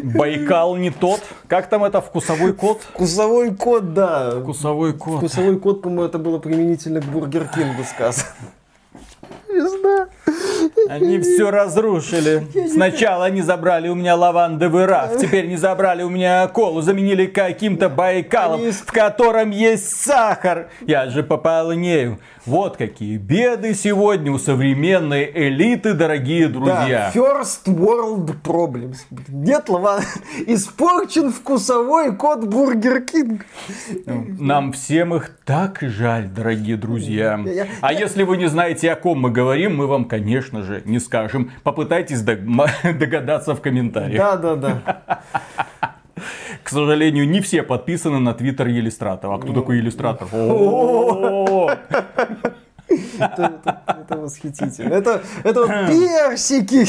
Байкал 0.03 0.77
не 0.77 0.91
тот. 0.91 1.21
Как 1.47 1.69
там 1.69 1.85
это, 1.85 2.01
вкусовой 2.01 2.53
код? 2.53 2.83
Вкусовой 2.83 3.55
код, 3.55 3.95
да. 3.95 4.41
Вкусовой 4.41 4.93
код. 4.93 5.19
Вкусовой 5.19 5.59
код, 5.59 5.83
по-моему, 5.83 6.05
это 6.05 6.19
было 6.19 6.39
применительно 6.39 7.01
к 7.01 7.05
Burger 7.05 7.49
King 7.49 7.78
у 7.78 7.85
сказано. 7.85 8.27
Знаю. 9.87 10.09
Они 10.89 11.19
все 11.21 11.51
разрушили. 11.51 12.47
Сначала 12.69 13.27
они 13.27 13.43
забрали 13.43 13.89
у 13.89 13.95
меня 13.95 14.17
лавандовый 14.17 14.87
раф, 14.87 15.19
теперь 15.19 15.47
они 15.47 15.57
забрали 15.57 16.03
у 16.03 16.09
меня 16.11 16.47
колу, 16.49 16.81
заменили 16.81 17.27
каким-то 17.27 17.89
байкалом, 17.89 18.61
Они- 18.61 18.71
в 18.71 18.87
котором 18.93 19.51
есть 19.51 19.89
сахар. 20.03 20.69
Я 20.87 21.09
же 21.09 21.23
пополнею. 21.23 22.19
Вот 22.45 22.77
какие 22.77 23.17
беды 23.17 23.75
сегодня 23.75 24.31
у 24.31 24.39
современной 24.39 25.29
элиты, 25.35 25.95
дорогие 25.95 26.47
друзья. 26.49 27.11
Да, 27.13 27.21
first 27.21 27.65
world 27.67 28.35
problems. 28.45 28.99
Нет 29.29 29.69
лава. 29.69 30.01
Испорчен 30.47 31.33
вкусовой 31.33 32.15
код 32.15 32.45
Burger 32.45 33.01
King. 33.01 33.45
Нам 34.07 34.73
всем 34.73 35.15
их 35.15 35.31
так 35.45 35.79
жаль, 35.81 36.29
дорогие 36.29 36.77
друзья. 36.77 37.41
А 37.81 37.93
если 37.93 38.23
вы 38.23 38.37
не 38.37 38.47
знаете, 38.47 38.93
о 38.93 38.97
ком 38.97 39.21
мы 39.21 39.31
говорим, 39.31 39.76
мы 39.77 39.87
вам, 39.87 40.05
конечно 40.07 40.63
же, 40.63 40.83
не 40.85 40.99
скажем. 41.01 41.51
Попытайтесь 41.63 42.23
дог- 42.23 42.41
догадаться 42.99 43.55
в 43.55 43.61
комментариях. 43.61 44.19
Да, 44.19 44.37
да, 44.37 44.57
да. 44.57 45.23
К 46.65 46.69
сожалению, 46.71 47.29
не 47.29 47.41
все 47.41 47.63
подписаны 47.63 48.19
на 48.19 48.33
Twitter 48.35 48.67
Елистратова. 48.69 49.37
А 49.37 49.39
кто 49.39 49.53
такой 49.53 49.77
Елистратов? 49.79 50.29
О, 50.33 51.71
Это, 52.89 53.53
это- 53.65 53.83
это 54.01 54.17
восхитительно. 54.19 54.93
Это, 54.95 55.23
это 55.45 55.61
вот 55.61 55.69
персики. 55.89 56.87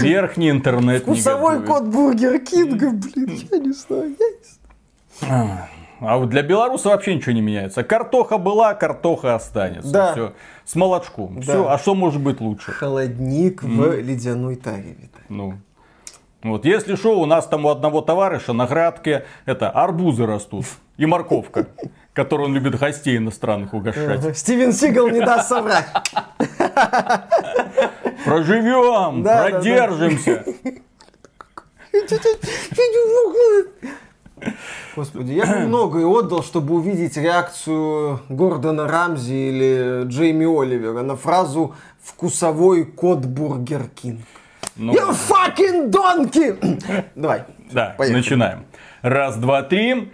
Верхний 0.00 0.50
интернет. 0.50 1.02
Вкусовой 1.02 1.62
код 1.62 1.84
Burger 1.84 2.38
King 2.40 2.73
а, 2.73 2.90
блин, 2.90 3.38
я 3.50 3.58
не 3.58 3.72
знаю. 3.72 4.16
я 4.18 4.26
не 4.28 5.26
знаю. 5.26 5.58
А 6.02 6.16
вот 6.16 6.30
для 6.30 6.42
белоруса 6.42 6.88
вообще 6.88 7.14
ничего 7.14 7.32
не 7.32 7.42
меняется. 7.42 7.82
Картоха 7.82 8.38
была, 8.38 8.72
картоха 8.74 9.34
останется. 9.34 9.92
Да. 9.92 10.12
Все. 10.12 10.32
С 10.70 10.76
молочком. 10.76 11.34
Да. 11.34 11.42
Все. 11.42 11.68
А 11.68 11.78
что 11.78 11.96
может 11.96 12.22
быть 12.22 12.40
лучше? 12.40 12.70
Холодник 12.70 13.64
в 13.64 13.98
ледяной 13.98 14.54
таре, 14.54 14.90
Виталий. 14.92 15.26
Ну. 15.28 15.54
Вот, 16.44 16.64
если 16.64 16.94
что, 16.94 17.20
у 17.20 17.26
нас 17.26 17.48
там 17.48 17.64
у 17.64 17.70
одного 17.70 18.02
товарища 18.02 18.52
на 18.52 18.68
градке 18.68 19.24
это 19.46 19.68
арбузы 19.68 20.26
растут 20.26 20.66
и 20.96 21.06
морковка, 21.06 21.66
которую 22.12 22.50
он 22.50 22.54
любит 22.54 22.78
гостей 22.78 23.16
иностранных 23.16 23.74
угощать. 23.74 24.38
Стивен 24.38 24.72
Сигал 24.72 25.08
не 25.08 25.18
даст 25.18 25.48
соврать. 25.48 25.88
Проживем, 28.24 29.24
Да, 29.24 29.50
да, 29.50 29.58
да. 29.58 30.44
Господи, 34.96 35.32
я 35.32 35.46
бы 35.46 35.58
многое 35.66 36.06
отдал, 36.06 36.42
чтобы 36.42 36.74
увидеть 36.74 37.16
реакцию 37.16 38.20
Гордона 38.28 38.86
Рамзи 38.88 39.32
или 39.32 40.02
Джейми 40.04 40.44
Оливера 40.46 41.02
на 41.02 41.16
фразу 41.16 41.74
«вкусовой 42.02 42.84
код 42.84 43.20
Burger 43.26 43.88
King». 43.88 44.20
Ну, 44.76 44.92
You 44.94 45.10
fucking 45.10 45.90
donkey! 45.90 47.04
Давай. 47.14 47.44
да, 47.70 47.94
поехали. 47.98 48.18
начинаем. 48.18 48.64
Раз, 49.02 49.36
два, 49.36 49.62
три. 49.62 50.10